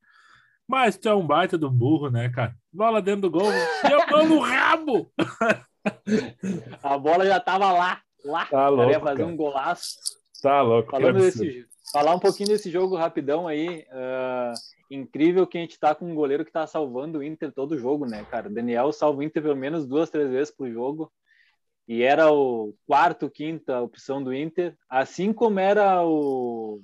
[0.66, 2.54] Mas tu é um baita do burro, né, cara?
[2.72, 3.50] Bola dentro do gol,
[4.10, 5.10] mão no rabo!
[6.82, 8.44] A bola já tava lá, lá.
[8.46, 9.28] Tá louco, ia fazer cara.
[9.28, 9.96] um golaço.
[10.42, 10.90] Tá louco.
[10.90, 13.84] Falando desse, falar um pouquinho desse jogo rapidão aí.
[13.90, 14.52] Uh,
[14.90, 18.06] incrível que a gente tá com um goleiro que tá salvando o Inter todo jogo,
[18.06, 18.50] né, cara?
[18.50, 21.12] Daniel salva o Inter pelo menos duas, três vezes por jogo
[21.90, 26.80] e era o quarto, quinta opção do Inter, assim como era o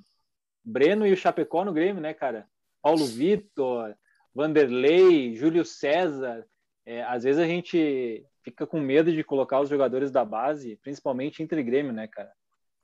[0.61, 2.45] Breno e o Chapecó no Grêmio, né, cara?
[2.81, 3.95] Paulo Vitor,
[4.35, 6.45] Vanderlei, Júlio César.
[6.85, 11.41] É, às vezes a gente fica com medo de colocar os jogadores da base, principalmente
[11.41, 12.33] Inter e Grêmio, né, cara?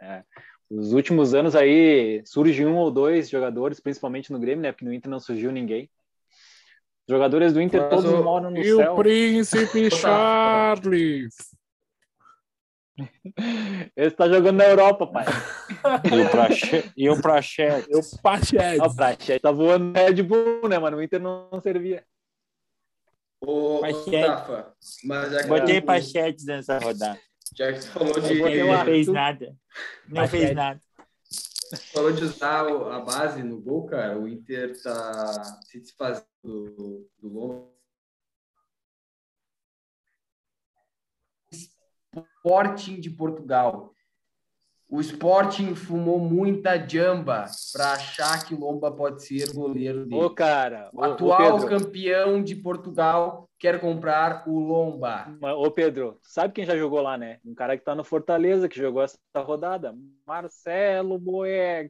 [0.01, 0.23] É,
[0.75, 4.71] os últimos anos aí surge um ou dois jogadores, principalmente no Grêmio, né?
[4.71, 5.89] Porque no Inter não surgiu ninguém.
[7.07, 8.23] Os jogadores do Inter Mas todos o...
[8.23, 8.79] moram no e céu.
[8.79, 11.35] E o príncipe Charles?
[12.97, 15.25] Ele está jogando na Europa, pai.
[16.11, 16.93] E o Praxete.
[16.95, 17.87] E o Praxete.
[17.89, 17.99] E o.
[18.85, 20.97] O Praxete tá voando Red Bull, né, mano?
[20.97, 22.03] O Inter não servia.
[23.41, 25.85] Ô, Rafa, mas já Botei que...
[25.85, 27.19] Pachete nessa rodada.
[27.55, 28.63] Já que você falou de.
[28.63, 29.55] Não fez nada.
[30.07, 30.81] Não fez nada.
[31.91, 34.17] Falou de usar a base no gol, cara.
[34.17, 37.73] O Inter tá se desfazendo do, do gol.
[42.37, 43.91] Sporting de Portugal.
[44.87, 50.21] O Sporting fumou muita jamba para achar que Lomba pode ser goleiro dele.
[50.21, 50.91] Ô, cara.
[50.93, 55.25] O atual ô, campeão de Portugal quer comprar o Lomba.
[55.55, 57.39] Ô, Pedro, sabe quem já jogou lá, né?
[57.45, 59.95] Um cara que tá no Fortaleza, que jogou essa rodada.
[60.27, 61.89] Marcelo Boeck.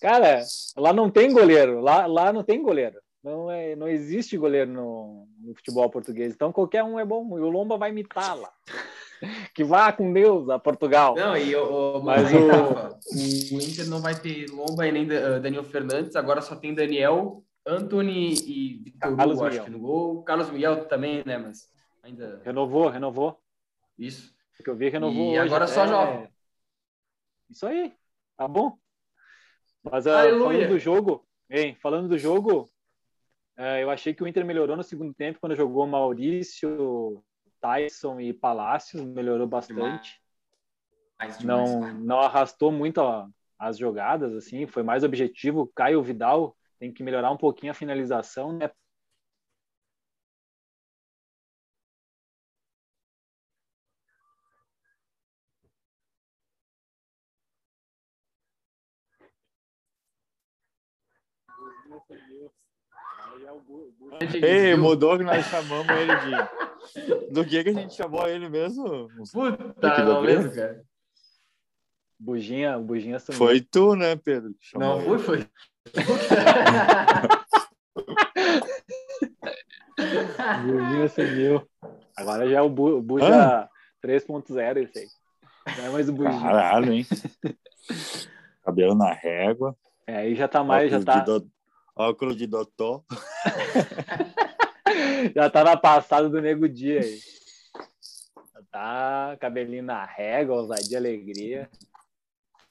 [0.00, 0.40] Cara,
[0.76, 1.80] lá não tem goleiro.
[1.80, 3.00] Lá, lá não tem goleiro.
[3.24, 6.32] Não, é, não existe goleiro no, no futebol português.
[6.32, 7.36] Então qualquer um é bom.
[7.36, 8.52] E o Lomba vai imitar lá.
[9.56, 11.16] que vá com Deus a Portugal.
[11.16, 16.14] Não, e o, mas o, o Inter não vai ter Lomba e nem Daniel Fernandes,
[16.14, 20.22] agora só tem Daniel, Anthony e Vitor Carlos Hugo, acho que no gol.
[20.24, 21.38] Carlos Miguel também, né?
[21.38, 22.40] Mas ainda.
[22.44, 23.40] Renovou, renovou.
[23.98, 24.34] Isso.
[24.62, 25.34] Que eu vi, renovou.
[25.34, 25.38] E hoje.
[25.38, 25.88] agora só é...
[25.88, 26.28] jovem.
[27.50, 27.92] Isso aí,
[28.36, 28.78] tá bom.
[29.82, 32.70] Mas uh, falando do jogo, hein, falando do jogo,
[33.58, 37.22] uh, eu achei que o Inter melhorou no segundo tempo quando jogou Maurício,
[37.60, 40.20] Tyson e Palácios, melhorou bastante.
[41.18, 41.38] Demais.
[41.38, 45.70] Demais, não, não arrastou muito ó, as jogadas, assim, foi mais objetivo.
[45.74, 48.68] Caio Vidal tem que melhorar um pouquinho a finalização, né?
[64.42, 67.32] Ei, mudou que nós chamamos ele de.
[67.32, 69.08] Do que, que a gente chamou ele mesmo?
[69.32, 70.84] Puta, não mesmo, cara.
[72.18, 73.38] Buginha, Buginha sumiu.
[73.38, 74.52] Foi tu, né, Pedro?
[74.74, 75.48] Não, foi, foi.
[80.64, 81.68] Buginha sumiu.
[82.16, 83.68] Agora já é o Bu, Buja ah.
[84.04, 85.06] 3.0 esse aí.
[85.78, 86.40] Não é mais o Buginha.
[86.40, 87.06] Caralho, hein?
[88.64, 89.76] Cabelo na régua.
[90.06, 91.24] É, aí já tá mais, já tá.
[91.94, 93.04] Óculos de doutor.
[95.34, 97.18] Já tá na passada do nego dia aí.
[98.54, 101.70] Já tá cabelinho na régua, ousadia, alegria.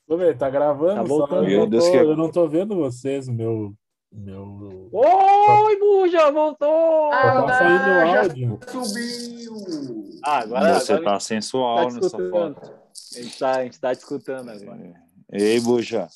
[0.07, 0.95] Ô, velho, tá gravando?
[0.95, 1.49] Tá voltando.
[1.49, 1.97] Eu, não tô, que...
[1.97, 3.73] eu não tô vendo vocês, meu.
[4.11, 4.89] meu...
[4.91, 7.11] Oi, Buja, voltou!
[7.11, 8.59] Ah, tá saindo áudio.
[8.67, 10.19] Subiu!
[10.23, 10.79] Ah, agora.
[10.79, 12.81] Você agora tá sensual tá nessa foto.
[13.15, 14.93] A gente tá, a gente tá discutindo agora.
[15.31, 16.07] Ei, Buja.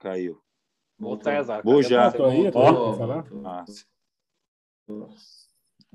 [0.00, 0.40] Caiu.
[0.98, 1.62] Voltou, César.
[1.62, 2.02] Buja.
[3.44, 3.64] Ah,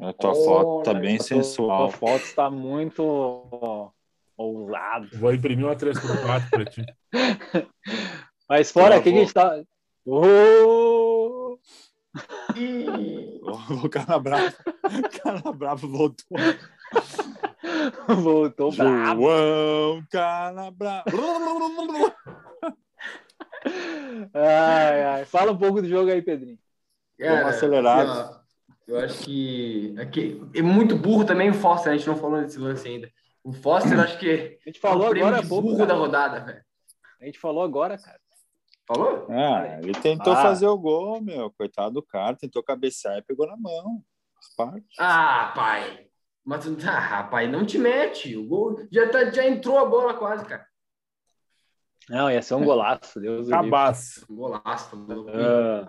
[0.01, 1.88] a tua oh, foto tá bem sensual.
[1.88, 3.93] A foto está muito
[4.40, 5.10] ousada.
[5.14, 6.86] Vou imprimir uma 3x4 para ti.
[8.50, 9.62] Mas fora aqui que a gente tá.
[10.06, 11.60] Oh!
[13.84, 14.56] o cara bravo.
[14.84, 16.38] O cara bravo voltou.
[18.08, 19.22] Voltou bravo.
[19.22, 21.06] João Canabravo.
[24.34, 25.26] ai, ai.
[25.26, 26.58] Fala um pouco do jogo aí, Pedrinho.
[27.20, 28.10] Cara, acelerado.
[28.10, 28.40] Assim, ó,
[28.88, 32.58] eu acho que aqui é muito burro também o Foster, a gente não falou desse
[32.58, 33.12] lance ainda.
[33.44, 35.90] O Foster, acho que a gente falou é agora pouco, burro cara.
[35.90, 36.64] da rodada, velho.
[37.22, 38.20] A gente falou agora, cara.
[38.86, 39.28] Falou?
[39.30, 40.42] Ah, ele tentou ah.
[40.42, 41.52] fazer o gol, meu.
[41.52, 44.04] Coitado do cara, tentou cabecear e pegou na mão.
[44.98, 46.10] Ah, pai.
[46.44, 48.36] Mas, ah, rapaz, não te mete.
[48.36, 50.66] O gol já, tá, já entrou a bola quase, cara.
[52.10, 54.26] Não, ia ser um golaço, Deus Cabaço.
[54.28, 54.96] Um golaço.
[54.96, 55.88] Uh...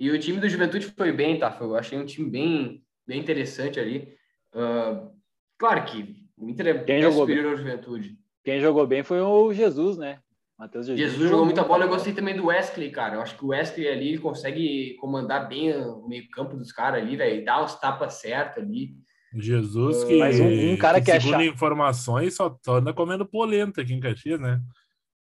[0.00, 1.54] E o time do Juventude foi bem, tá?
[1.60, 4.16] Eu achei um time bem, bem interessante ali.
[4.54, 5.14] Uh,
[5.58, 7.52] claro que o Inter é, Quem jogou superior bem?
[7.52, 8.18] ao Juventude.
[8.44, 10.18] Quem jogou bem foi o Jesus, né?
[10.58, 11.10] Matheus Jesus.
[11.10, 11.84] Jesus jogou muita bola.
[11.84, 13.16] Eu gostei também do Wesley, cara.
[13.16, 17.44] Eu acho que o Wesley ali consegue comandar bem o meio-campo dos caras ali, velho.
[17.44, 18.94] Dar os tapas certos ali.
[19.34, 23.26] Jesus, que, Mas um, um cara que, que é segundo informações, só, só anda comendo
[23.26, 24.60] polenta aqui em Caxias, né?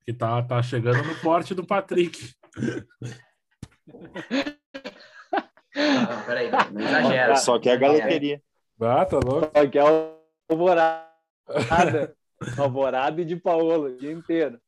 [0.06, 2.30] Que tá, tá chegando no porte do Patrick.
[5.76, 7.36] Ah, peraí, não exagera.
[7.38, 8.40] Só que é a galeteria.
[8.80, 9.52] Ah, tá louco.
[9.56, 10.23] Só que é o
[10.54, 12.16] alvorada.
[12.58, 14.60] alvorada e de Paulo o dia inteiro.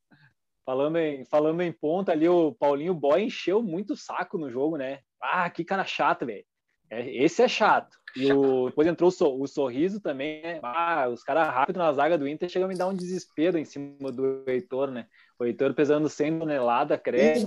[0.65, 4.77] Falando em, falando em ponta ali, o Paulinho Boy encheu muito o saco no jogo,
[4.77, 4.99] né?
[5.21, 6.43] Ah, que cara chato, velho.
[6.89, 7.95] É, esse é chato.
[8.15, 10.59] E o, depois entrou o, o sorriso também, né?
[10.63, 13.65] Ah, os caras rápido na zaga do Inter chegam a me dar um desespero em
[13.65, 15.07] cima do Heitor, né?
[15.37, 17.45] O Heitor pesando 100 toneladas, cresce.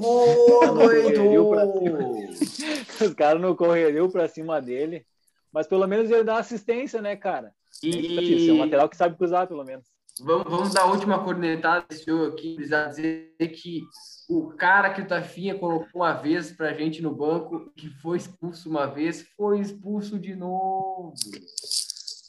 [3.00, 5.06] Os caras não correriam pra cima dele.
[5.52, 7.52] Mas pelo menos ele dá assistência, né, cara?
[7.82, 8.48] E...
[8.48, 9.86] É um lateral que sabe cruzar, pelo menos.
[10.20, 13.82] Vamos, vamos dar a última cornetada desse jogo aqui, precisar dizer que
[14.28, 18.68] o cara que o Tafinha colocou uma vez pra gente no banco, que foi expulso
[18.68, 21.14] uma vez, foi expulso de novo.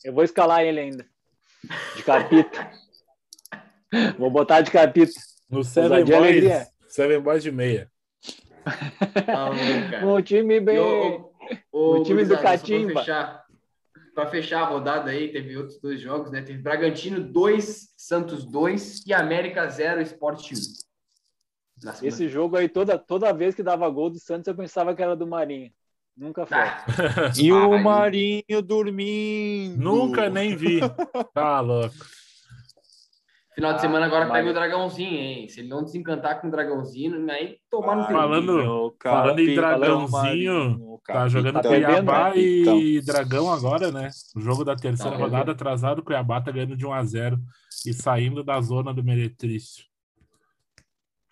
[0.03, 1.05] Eu vou escalar ele ainda.
[1.95, 2.71] De capita.
[4.17, 5.11] vou botar de capita.
[5.49, 7.91] No Seven Boys, Seven Boys de meia.
[9.27, 9.49] Ah,
[10.05, 10.77] o time bem.
[10.77, 11.28] o,
[11.71, 13.03] o, o time do Catimba.
[14.13, 16.41] Para fechar a rodada aí, teve outros dois jogos, né?
[16.41, 20.55] Teve Bragantino 2, Santos 2 e América 0, Sport 1.
[22.05, 25.15] Esse jogo aí, toda, toda vez que dava gol do Santos, eu pensava que era
[25.15, 25.71] do Marinho.
[26.17, 26.57] Nunca foi.
[26.57, 26.83] Ah.
[27.39, 29.81] e o Marinho dormindo.
[29.81, 30.81] Nunca nem vi.
[31.33, 31.95] Tá louco.
[33.59, 35.49] Final de semana agora pega o dragãozinho, hein?
[35.49, 41.27] Se ele não desencantar com o dragãozinho, aí tomar no falando, falando em dragãozinho, tá
[41.27, 42.37] jogando tá Cuiabá né?
[42.37, 43.13] e então.
[43.13, 44.11] Dragão agora, né?
[44.33, 47.37] O jogo da terceira tá rodada atrasado, Cuiabá tá ganhando de 1 a 0
[47.85, 49.83] e saindo da zona do Meretrício.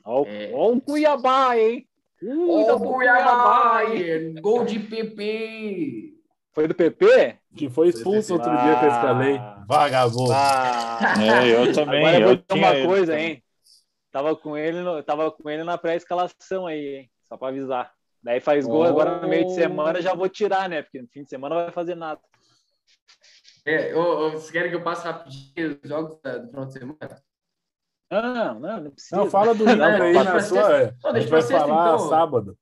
[0.03, 0.51] Olha é.
[0.53, 1.87] o Cuiabá, hein?
[2.21, 4.35] Olha o Cuiabá, hein?
[4.41, 6.16] Gol de PP.
[6.57, 7.37] Foi do PP?
[7.55, 9.39] Que foi expulso outro ah, dia que eu escalei.
[9.67, 10.31] Vagabundo.
[10.33, 11.99] Ah, é, eu também.
[11.99, 13.27] Agora eu vou dizer uma coisa, também.
[13.27, 13.43] hein?
[14.11, 17.11] Tava com ele, no, tava com ele na pré-escalação aí, hein?
[17.29, 17.93] Só para avisar.
[18.23, 18.85] Daí faz gol oh.
[18.85, 20.81] agora no meio de semana, já vou tirar, né?
[20.81, 22.19] Porque no fim de semana não vai fazer nada.
[23.63, 27.23] É, eu, vocês querem que eu passe rapidinho os jogos do final de semana?
[28.09, 29.15] Não, não, não precisa.
[29.15, 30.95] Não, fala do Inter aí na sua.
[31.03, 32.09] Não, a gente vai falar então.
[32.09, 32.57] sábado.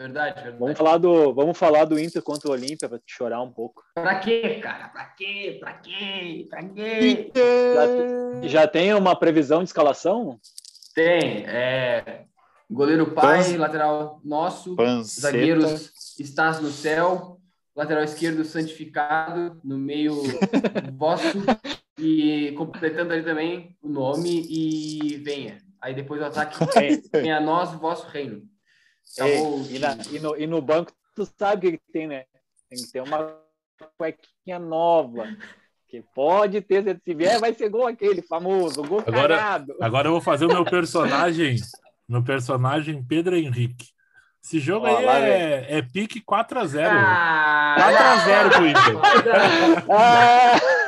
[0.00, 0.58] Verdade, verdade.
[0.58, 3.84] Vamos falar do, vamos falar do Inter contra o Olímpia para te chorar um pouco.
[3.94, 4.88] Pra quê, cara?
[4.88, 5.58] Pra quê?
[5.60, 6.46] Pra quê?
[6.48, 7.30] Pra quê?
[8.42, 10.40] Já, já tem uma previsão de escalação?
[10.94, 11.44] Tem.
[11.46, 12.24] É,
[12.70, 13.56] goleiro pai, Pans...
[13.56, 15.20] lateral nosso, Panceta.
[15.20, 17.38] zagueiros estás no céu,
[17.76, 20.14] lateral esquerdo santificado, no meio
[20.96, 21.44] vosso,
[21.98, 25.58] e completando ali também o nome e venha.
[25.78, 26.56] Aí depois o ataque
[27.12, 28.48] venha a nós, vosso reino.
[29.16, 32.24] Tá e, na, e, no, e no banco, tu sabe o que, que tem, né?
[32.68, 33.36] Tem que ter uma
[33.96, 35.26] cuequinha nova.
[35.88, 39.76] Que pode ter, se vier, vai ser gol aquele famoso, gol agora, cagado.
[39.80, 41.56] Agora eu vou fazer o meu personagem,
[42.08, 43.88] meu personagem Pedro Henrique.
[44.42, 46.88] Esse jogo aí é, é pique 4x0.
[46.88, 49.84] Ah, 4x0 pro Inter.
[49.92, 50.56] ah,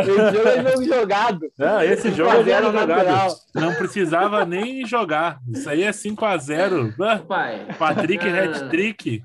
[0.00, 1.52] esse jogo é jogo jogado.
[1.58, 3.34] Não, esse jogo é jogo jogado.
[3.54, 5.38] Não precisava nem jogar.
[5.48, 7.26] Isso aí é 5x0.
[7.26, 7.66] Pai.
[7.78, 8.68] Patrick ah.
[8.68, 9.22] trick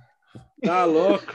[0.63, 1.25] Tá louco.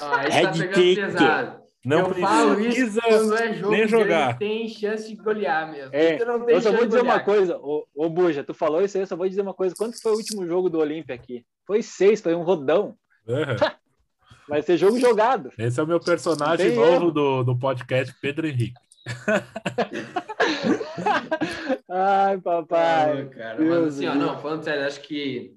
[0.00, 0.68] Ah, Head
[1.14, 4.38] tá Não eu precisa quando é jogo nem jogar.
[4.38, 5.90] tem chance de golear mesmo.
[5.92, 6.18] É,
[6.48, 9.16] eu só vou dizer uma coisa, ô, ô Buja, tu falou isso aí, eu só
[9.16, 9.74] vou dizer uma coisa.
[9.76, 11.44] Quanto foi o último jogo do Olímpia aqui?
[11.66, 12.96] Foi seis, foi um rodão.
[13.26, 13.56] Uhum.
[14.48, 15.52] Vai ser jogo jogado.
[15.58, 18.80] Esse é o meu personagem novo do, do podcast, Pedro Henrique.
[21.88, 23.28] Ai, papai.
[23.28, 25.54] cara, mas assim, ó, não, falando sério, acho que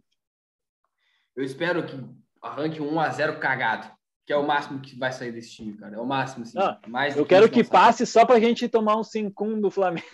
[1.36, 2.00] eu espero que
[2.42, 3.88] arranque um 1x0 cagado,
[4.26, 5.96] que é o máximo que vai sair desse time, cara.
[5.96, 6.58] É o máximo, assim.
[6.58, 10.08] Não, mais eu quero que passe só pra gente tomar um 5 do Flamengo.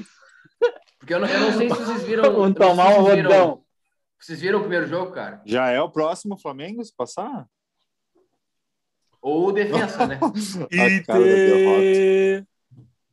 [0.99, 2.31] Porque eu não, eu não sei se vocês viram.
[2.31, 3.63] Vamos tomar um rodão.
[4.19, 5.41] Vocês viram o primeiro jogo, cara?
[5.45, 7.47] Já é o próximo Flamengo se passar?
[9.21, 10.19] Ou defesa, né?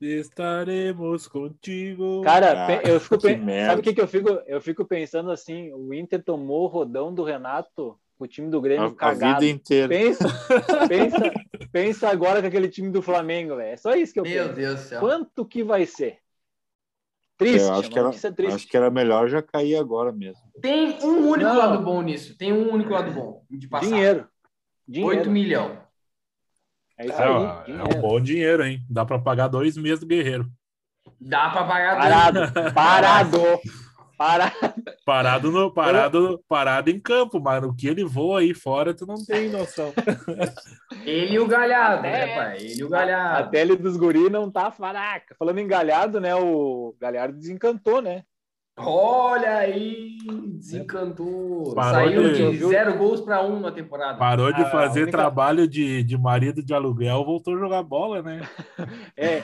[0.00, 2.22] e estaremos contigo.
[2.22, 3.36] Cara, ah, eu fico que
[3.66, 4.28] sabe o que, que eu fico?
[4.46, 8.86] Eu fico pensando assim, o Inter tomou o rodão do Renato, o time do Grêmio
[8.86, 9.36] a, cagado.
[9.36, 9.88] A vida inteira.
[9.88, 10.24] Pensa,
[10.88, 11.32] pensa,
[11.72, 13.72] pensa agora com aquele time do Flamengo, velho.
[13.72, 14.54] É só isso que eu Meu penso.
[14.54, 15.00] Deus do céu.
[15.00, 16.18] Quanto que vai ser?
[17.36, 18.46] Triste, eu acho que, era, triste.
[18.46, 20.42] acho que era melhor já cair agora mesmo.
[20.60, 21.56] Tem um único Não.
[21.56, 22.36] lado bom nisso.
[22.36, 23.86] Tem um único lado bom de passar.
[23.86, 24.28] Dinheiro.
[24.88, 25.18] dinheiro.
[25.18, 25.87] 8 milhões.
[26.98, 27.72] É isso aí.
[27.72, 28.82] É, é um bom dinheiro, hein?
[28.90, 30.50] Dá para pagar dois meses do Guerreiro.
[31.20, 32.74] Dá para pagar Parado.
[32.74, 33.38] Parado.
[34.16, 34.52] Parado.
[35.04, 39.24] Parado, no, parado, parado em campo, mas o que ele voa aí fora, tu não
[39.24, 39.92] tem noção.
[41.06, 42.56] ele e o Galhardo, né, pai?
[42.56, 43.44] Ele e o Galhardo.
[43.44, 45.36] A pele dos guri não tá faraca.
[45.38, 46.34] Falando em Galhardo, né?
[46.34, 48.24] O Galhardo desencantou, né?
[48.78, 50.16] Olha aí,
[50.54, 51.74] desencantou.
[51.74, 54.18] Parou Saiu de, de zero gols para um na temporada.
[54.18, 55.18] Parou de ah, fazer única...
[55.18, 58.40] trabalho de, de marido de aluguel, voltou a jogar bola, né?
[59.16, 59.40] É,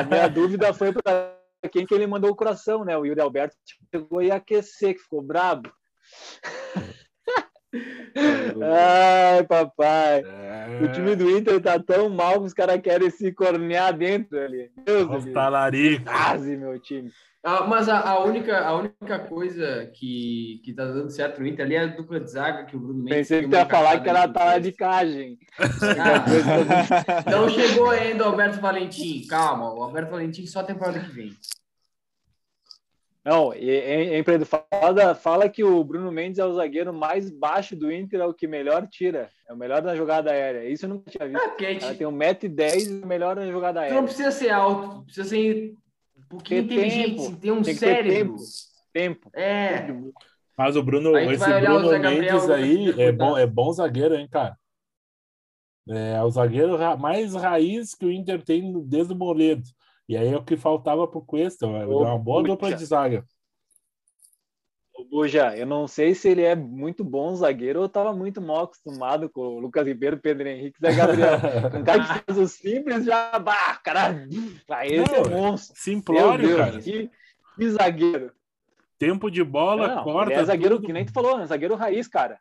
[0.00, 1.36] a minha dúvida foi para
[1.70, 2.96] quem que ele mandou o coração, né?
[2.96, 3.54] O Yuri Alberto
[3.94, 5.70] chegou e aquecer, que ficou brabo.
[8.16, 10.22] Ai, papai.
[10.24, 10.80] É...
[10.82, 14.70] O time do Inter tá tão mal que os caras querem se cornear dentro ali.
[14.84, 16.04] Deus talarico.
[16.04, 17.10] Quase, meu time.
[17.46, 21.66] Ah, mas a, a, única, a única coisa que, que tá dando certo no Inter
[21.66, 23.28] ali é a dupla de zaga que o Bruno Mendes.
[23.28, 25.38] Pensei que tu ia falar que era talaricagem.
[25.58, 29.26] Ah, não chegou ainda o Alberto Valentim.
[29.28, 31.32] Calma, o Alberto Valentim só a temporada que vem.
[33.22, 37.92] Não, em Empreendedor fala, fala que o Bruno Mendes é o zagueiro mais baixo do
[37.92, 39.28] Inter, é o que melhor tira.
[39.46, 40.66] É o melhor na jogada aérea.
[40.66, 41.42] Isso eu nunca tinha visto.
[41.42, 41.96] É, porque gente...
[41.96, 43.94] tem 1,10m e o melhor na jogada aérea.
[43.94, 45.74] Tu não precisa ser alto, precisa ser
[46.34, 47.36] pouquinho inteligente, tempo.
[47.36, 48.36] ter um tem cérebro.
[48.92, 49.30] Tempo.
[49.30, 49.30] tempo.
[49.34, 49.86] É.
[50.56, 54.56] Mas o Bruno, esse Bruno Mendes aí é bom, é bom zagueiro, hein, cara?
[55.88, 59.64] É o zagueiro mais raiz que o Inter tem desde o Moledo.
[60.08, 63.24] E aí é o que faltava pro Cuesta, uma boa dupla de zaga.
[65.10, 68.64] O Buja, eu não sei se ele é muito bom zagueiro ou estava muito mal
[68.64, 71.38] acostumado com o Lucas Ribeiro, Pedro Henrique Zé Gabriel.
[71.78, 74.26] um cara que faz o simples já, bah, cara,
[74.84, 75.76] esse não, é monstro.
[75.78, 76.78] Simplório, cara.
[76.80, 77.10] Que,
[77.56, 78.32] que, zagueiro.
[78.98, 80.32] Tempo de bola, não, corta.
[80.32, 80.86] É zagueiro, tudo.
[80.86, 81.46] que nem tu falou, né?
[81.46, 82.38] zagueiro raiz, cara.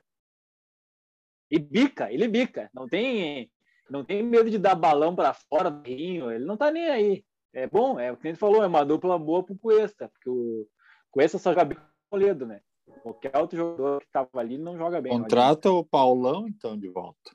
[1.49, 2.69] E bica, ele bica.
[2.73, 3.51] Não tem,
[3.89, 7.25] não tem medo de dar balão para fora do rinho, ele não tá nem aí
[7.53, 10.29] é bom, é o que a gente falou, é uma dupla boa pro Cuesta, porque
[10.29, 10.67] o
[11.11, 11.77] Cuesta só joga
[12.13, 12.61] Toledo, né?
[13.01, 15.11] Qualquer outro jogador que tava ali não joga bem.
[15.11, 17.31] Contrata o Paulão, então, de volta.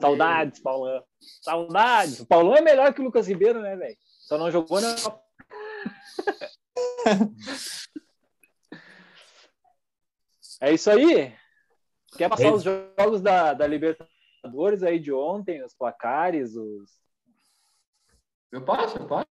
[0.00, 1.02] Saudades, Paulão.
[1.42, 2.20] Saudades.
[2.20, 3.98] O Paulão é melhor que o Lucas Ribeiro, né, velho?
[4.20, 4.94] Só não jogou na.
[10.60, 11.34] é isso aí.
[12.16, 17.04] Quer passar os jogos da, da Libertadores aí de ontem, os placares, os.
[18.52, 19.26] Eu posso, eu posso.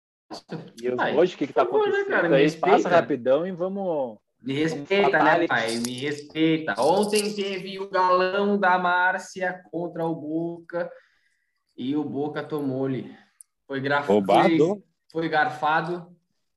[0.81, 2.09] E hoje, o que, que tá favor, acontecendo?
[2.09, 2.33] Né, cara?
[2.37, 4.17] Aí passa rapidão e vamos.
[4.41, 5.77] Me respeita, né, pai?
[5.77, 6.75] Me respeita.
[6.79, 10.91] Ontem teve o galão da Márcia contra o Boca
[11.77, 13.15] e o Boca tomou-lhe.
[13.67, 14.23] Foi grafado.
[14.23, 16.07] Foi, foi garfado,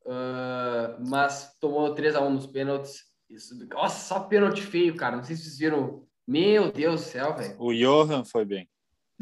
[0.07, 3.03] uh, mas tomou 3x1 nos pênaltis.
[3.29, 5.17] Isso, nossa, só pênalti feio, cara.
[5.17, 6.05] Não sei se vocês viram.
[6.27, 7.55] Meu Deus do céu, velho.
[7.59, 8.67] O Johan foi bem.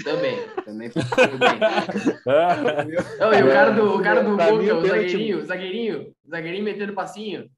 [0.05, 1.59] Também, também foi bem.
[3.19, 6.65] Não, e o cara do, o cara do Boca, o zagueirinho, o zagueirinho, o zagueirinho
[6.65, 7.51] metendo passinho.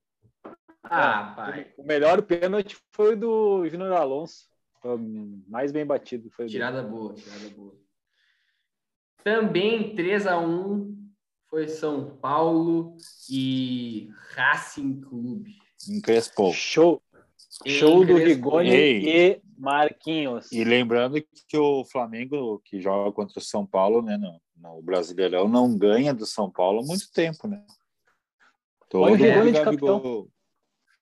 [0.94, 1.74] Ah, é, pai.
[1.76, 4.46] O melhor pênalti foi do Júnior Alonso.
[4.80, 4.98] Foi
[5.48, 6.30] mais bem batido.
[6.30, 6.90] Foi tirada bem.
[6.90, 7.74] boa, tirada boa.
[9.22, 10.94] Também 3 a 1
[11.48, 12.96] foi São Paulo
[13.30, 15.56] e Racing Clube.
[15.88, 16.52] Encrespou.
[16.52, 17.02] Show.
[17.66, 20.50] Show do Rigoni e Marquinhos.
[20.50, 25.48] E lembrando que o Flamengo, que joga contra o São Paulo, né, no, no Brasileirão,
[25.48, 27.64] não ganha do São Paulo há muito tempo, né?
[28.88, 30.28] Todo o Rigoni de capitão.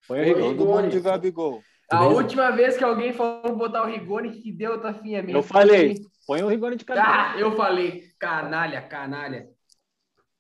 [0.07, 0.57] Põe o Rigoni.
[0.57, 1.63] Todo mundo de Gabigol.
[1.91, 5.39] A última vez que alguém falou botar o Rigoni, que deu Tafinha mesmo.
[5.39, 7.11] Eu falei, põe o Rigoni de capitão.
[7.11, 9.49] Ah, eu falei, canalha, canalha.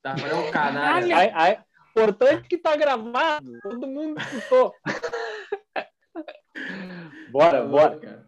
[0.02, 1.16] Tá, é um canalha.
[1.16, 4.74] Ai, ai, importante que tá gravado, todo mundo escutou.
[7.30, 8.00] bora, bora.
[8.00, 8.26] Cara.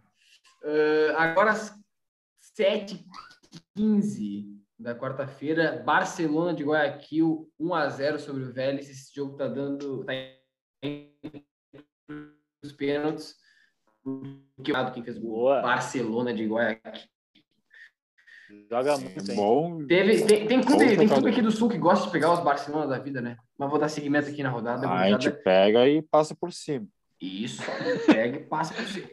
[0.63, 1.55] Uh, agora,
[2.59, 8.89] 7h15 da quarta-feira, Barcelona de Guayaquil, 1x0 sobre o Vélez.
[8.89, 10.05] Esse jogo tá dando.
[10.05, 10.13] Tá
[12.63, 13.37] os pênaltis.
[14.63, 15.63] Que quem fez o gol?
[15.63, 17.09] Barcelona de Guayaquil.
[18.71, 19.37] Joga muito, hein?
[19.37, 19.87] Bom.
[19.87, 22.87] Teve, tem, tem, clube, tem clube aqui do Sul que gosta de pegar os Barcelona
[22.87, 23.37] da vida, né?
[23.59, 24.89] Mas vou dar seguimento aqui na rodada.
[24.89, 26.87] a gente pega e passa por cima.
[27.21, 27.63] Isso,
[28.07, 29.09] pega e passa por cima.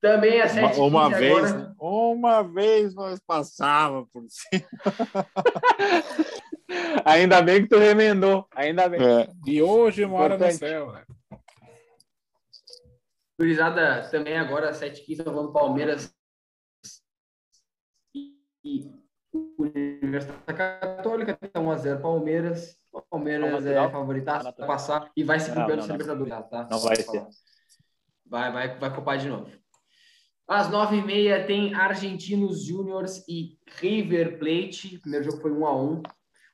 [0.00, 1.74] Também é 7 Uma, uma vez, agora...
[1.78, 4.66] Uma vez nós passava por cima.
[7.04, 8.46] Ainda bem que tu remendou.
[8.54, 9.00] Ainda bem.
[9.00, 9.28] É.
[9.46, 11.04] E hoje mora no céu, né?
[13.38, 16.14] Gurizada, também agora, 7h15, vamos Palmeiras
[18.64, 18.90] e
[19.32, 22.78] Universidade Católica, tá 1x0 Palmeiras.
[23.10, 26.68] Palmeiras é favoritaço para passar e vai se campeão da Libertadores, tá?
[26.70, 27.26] Não vai ser.
[28.26, 29.50] Vai, vai, vai copar de novo.
[30.46, 34.96] Às nove e meia tem Argentinos Júniors e River Plate.
[34.96, 36.02] O primeiro jogo foi 1 a 1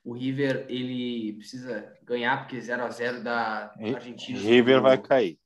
[0.04, 4.38] O River, ele precisa ganhar, porque 0 a 0 da Argentina.
[4.38, 5.38] River vai cair.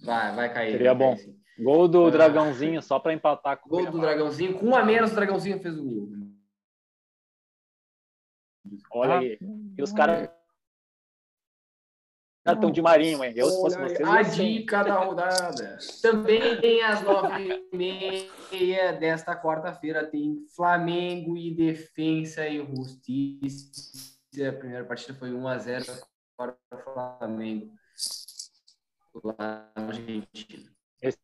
[0.00, 0.72] Vai, vai cair.
[0.72, 1.16] Seria vai bom.
[1.16, 4.58] Cair, gol do uh, Dragãozinho, só para empatar com Gol do Dragãozinho.
[4.58, 6.08] Com um a menos, o Dragãozinho fez o gol.
[8.92, 9.38] Olha ah, aí.
[9.76, 10.30] E os caras
[12.54, 13.32] estão de marinho, hein?
[13.36, 15.78] Eu, se fosse vocês, a dica da rodada.
[16.02, 24.18] Também tem às nove e meia desta quarta-feira tem Flamengo e Defensa e Justiça.
[24.48, 25.84] A primeira partida foi 1 a 0
[26.36, 27.72] para o Flamengo
[29.24, 30.70] lá na Argentina.
[31.02, 31.18] Esse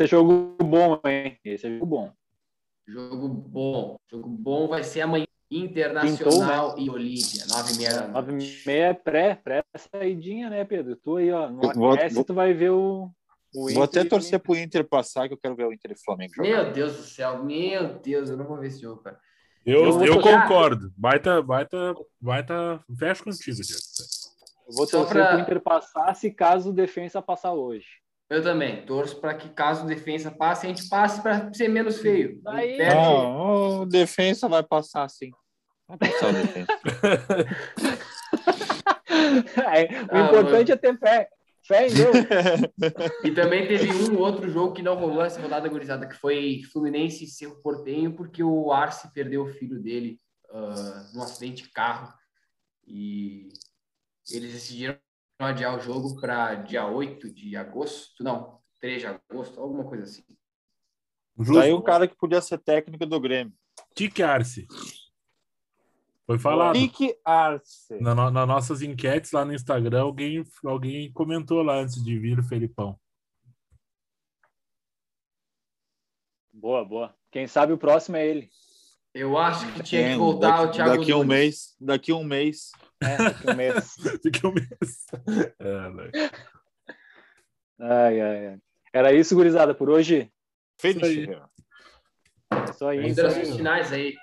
[0.00, 1.38] é jogo bom, hein?
[1.44, 2.12] Esse é jogo bom.
[2.86, 3.98] Jogo bom.
[4.10, 5.26] Jogo bom vai ser amanhã.
[5.50, 6.82] Internacional Pintou, né?
[6.82, 8.64] e Olímpia, 9h30 da noite.
[8.66, 10.96] 9h30 pré, pré saidinha, né, Pedro?
[10.96, 13.10] Tu aí, ó, no vou, vou, tu vai ver o,
[13.54, 16.34] o Vou até torcer pro Inter passar, que eu quero ver o Inter e Flamengo
[16.34, 16.48] jogar.
[16.48, 19.18] Meu Deus do céu, meu Deus, eu não vou ver esse jogo, cara.
[19.64, 20.92] Eu, eu, eu concordo.
[20.96, 22.80] Baita, baita, baita.
[22.98, 23.82] Fecha contigo, Diego.
[24.66, 25.32] Eu vou torcer pra...
[25.32, 27.86] pro Inter passar se caso o defensa passar hoje.
[28.30, 28.84] Eu também.
[28.84, 32.40] Torço para que caso o defensa passe, a gente passe para ser menos feio.
[32.42, 32.78] Daí...
[32.78, 35.30] Não, o defensa vai passar sim.
[35.86, 36.72] Vai passar o defensa.
[39.74, 40.72] é, o ah, importante mano.
[40.72, 41.28] é ter fé.
[41.66, 42.16] Fé em Deus.
[43.24, 47.24] e também teve um outro jogo que não rolou essa rodada gurizada, que foi Fluminense
[47.24, 50.20] e Cerro Portenho, porque o Arce perdeu o filho dele
[50.50, 52.12] uh, num acidente de carro.
[52.86, 53.48] E
[54.30, 54.98] eles decidiram
[55.38, 60.24] adiar o jogo para dia 8 de agosto, não, 3 de agosto, alguma coisa assim.
[61.38, 61.60] Justo.
[61.60, 63.54] Aí o cara que podia ser técnico do Grêmio.
[63.94, 64.66] Tique Arce.
[66.26, 66.74] Foi falado.
[66.74, 68.00] Tique Arce.
[68.00, 72.38] Na, na, nas nossas enquetes lá no Instagram, alguém, alguém comentou lá antes de vir
[72.38, 72.98] o Felipão.
[76.52, 77.16] Boa, boa.
[77.30, 78.50] Quem sabe o próximo é ele.
[79.18, 81.76] Eu acho que tinha que voltar daqui, o Thiago Daqui a um mês.
[81.80, 82.70] Daqui a um mês.
[83.00, 83.96] É, daqui um mês.
[84.24, 85.06] daqui a um mês.
[85.58, 86.10] É, né?
[87.80, 88.58] ai, ai, ai.
[88.92, 90.30] Era isso, gurizada, por hoje?
[90.80, 91.28] Feliz.
[92.52, 93.02] É só aí.
[93.02, 94.14] Considerações finais aí.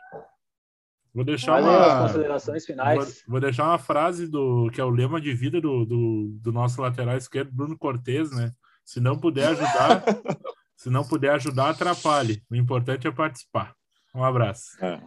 [1.13, 2.97] Vou deixar uma considerações finais.
[3.23, 6.51] Vou, vou, deixar uma frase do que é o lema de vida do, do, do
[6.53, 8.49] nosso lateral esquerdo, Bruno Cortes, né?
[8.85, 10.03] Se não puder ajudar,
[10.77, 12.41] se não puder ajudar, atrapalhe.
[12.49, 13.75] O importante é participar.
[14.15, 14.77] Um abraço.
[14.81, 15.01] É,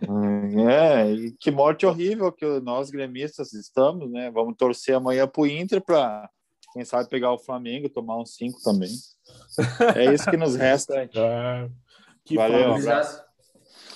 [1.07, 4.31] é e que morte horrível que nós gremistas estamos, né?
[4.31, 6.29] Vamos torcer amanhã para o Inter para,
[6.75, 8.91] quem sabe, pegar o Flamengo, tomar uns cinco também.
[9.97, 11.09] É isso que nos resta.
[11.15, 11.71] É,
[12.25, 12.73] que Valeu.
[12.73, 13.25] Gurizada,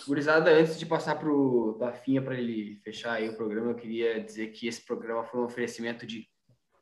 [0.07, 4.19] gurizada, antes de passar para o Tafinha para ele fechar aí o programa, eu queria
[4.25, 6.27] dizer que esse programa foi um oferecimento de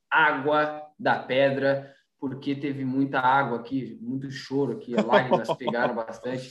[0.08, 6.50] água da pedra, porque teve muita água aqui, muito choro aqui, lágrimas pegaram bastante.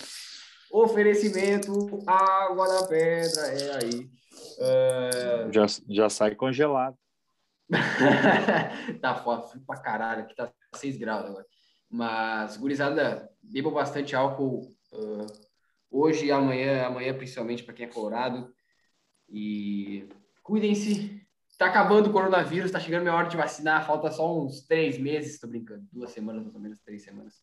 [0.72, 4.10] Oferecimento, água na pedra, é aí.
[4.60, 5.52] Uh...
[5.52, 6.96] Já, já sai congelado.
[9.02, 11.46] tá foda, frio pra caralho, aqui tá 6 graus agora.
[11.90, 15.26] Mas, gurizada, beba bastante álcool uh,
[15.90, 18.54] hoje e amanhã, amanhã principalmente para quem é colorado.
[19.28, 20.08] E
[20.44, 21.20] cuidem-se.
[21.58, 24.98] Tá acabando o coronavírus, tá chegando a minha hora de vacinar, falta só uns três
[24.98, 27.34] meses, tô brincando, duas semanas, mais ou menos, três semanas.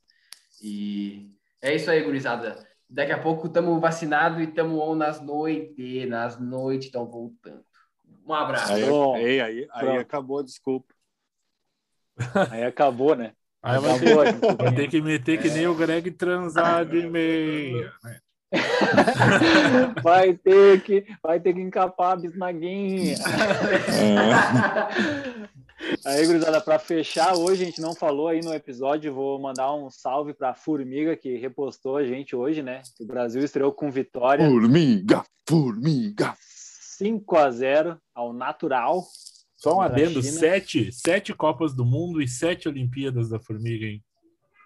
[0.62, 2.66] E é isso aí, gurizada.
[2.88, 6.08] Daqui a pouco estamos vacinados e estamos on nas noites.
[6.08, 7.64] Nas noites estão voltando.
[8.26, 8.72] Um abraço.
[8.72, 10.94] Aí, aí, aí, aí acabou, desculpa.
[12.50, 13.32] Aí acabou, né?
[13.62, 14.14] Aí vai ter,
[14.56, 17.92] vai ter que meter que nem o Greg transar de meia.
[18.04, 18.20] Né?
[20.02, 23.16] vai ter que vai ter que encapar a bisnaguinha.
[23.90, 25.56] É.
[26.04, 29.90] Aí, gurizada, para fechar, hoje a gente não falou aí no episódio, vou mandar um
[29.90, 32.82] salve para Formiga, que repostou a gente hoje, né?
[32.98, 34.48] O Brasil estreou com vitória.
[34.48, 36.34] Formiga, Formiga.
[36.38, 39.04] 5 a 0 ao natural.
[39.54, 44.02] Só um adendo, sete, sete Copas do Mundo e sete Olimpíadas da Formiga, hein?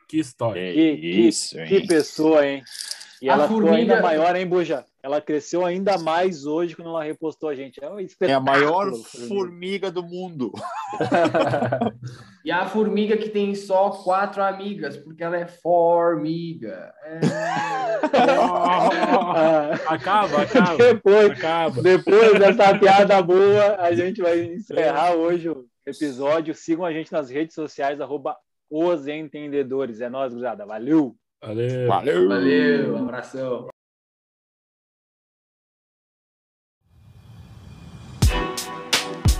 [0.08, 0.72] Que história.
[0.72, 2.62] Que, isso, que, que pessoa, hein?
[3.20, 3.66] E a ela formiga...
[3.66, 4.84] ficou ainda maior, hein, Buja?
[5.02, 7.82] Ela cresceu ainda mais hoje quando ela repostou a gente.
[7.82, 8.92] É, um é a maior
[9.28, 10.52] formiga do mundo.
[12.44, 16.92] e a formiga que tem só quatro amigas, porque ela é formiga.
[17.04, 17.20] É...
[19.86, 20.76] acaba, acaba.
[20.80, 21.82] Depois, acaba.
[21.82, 26.54] depois dessa piada boa, a gente vai encerrar hoje o episódio.
[26.54, 28.36] Sigam a gente nas redes sociais, arroba
[28.70, 30.00] os entendedores.
[30.00, 30.64] É nóis, gurizada.
[30.64, 31.16] Valeu!
[31.42, 31.88] Valeu!
[31.88, 32.28] Valeu!
[32.28, 32.96] Valeu!
[32.96, 33.68] Um abração!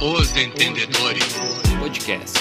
[0.01, 1.35] Os Entendedores
[1.79, 2.39] Podcast.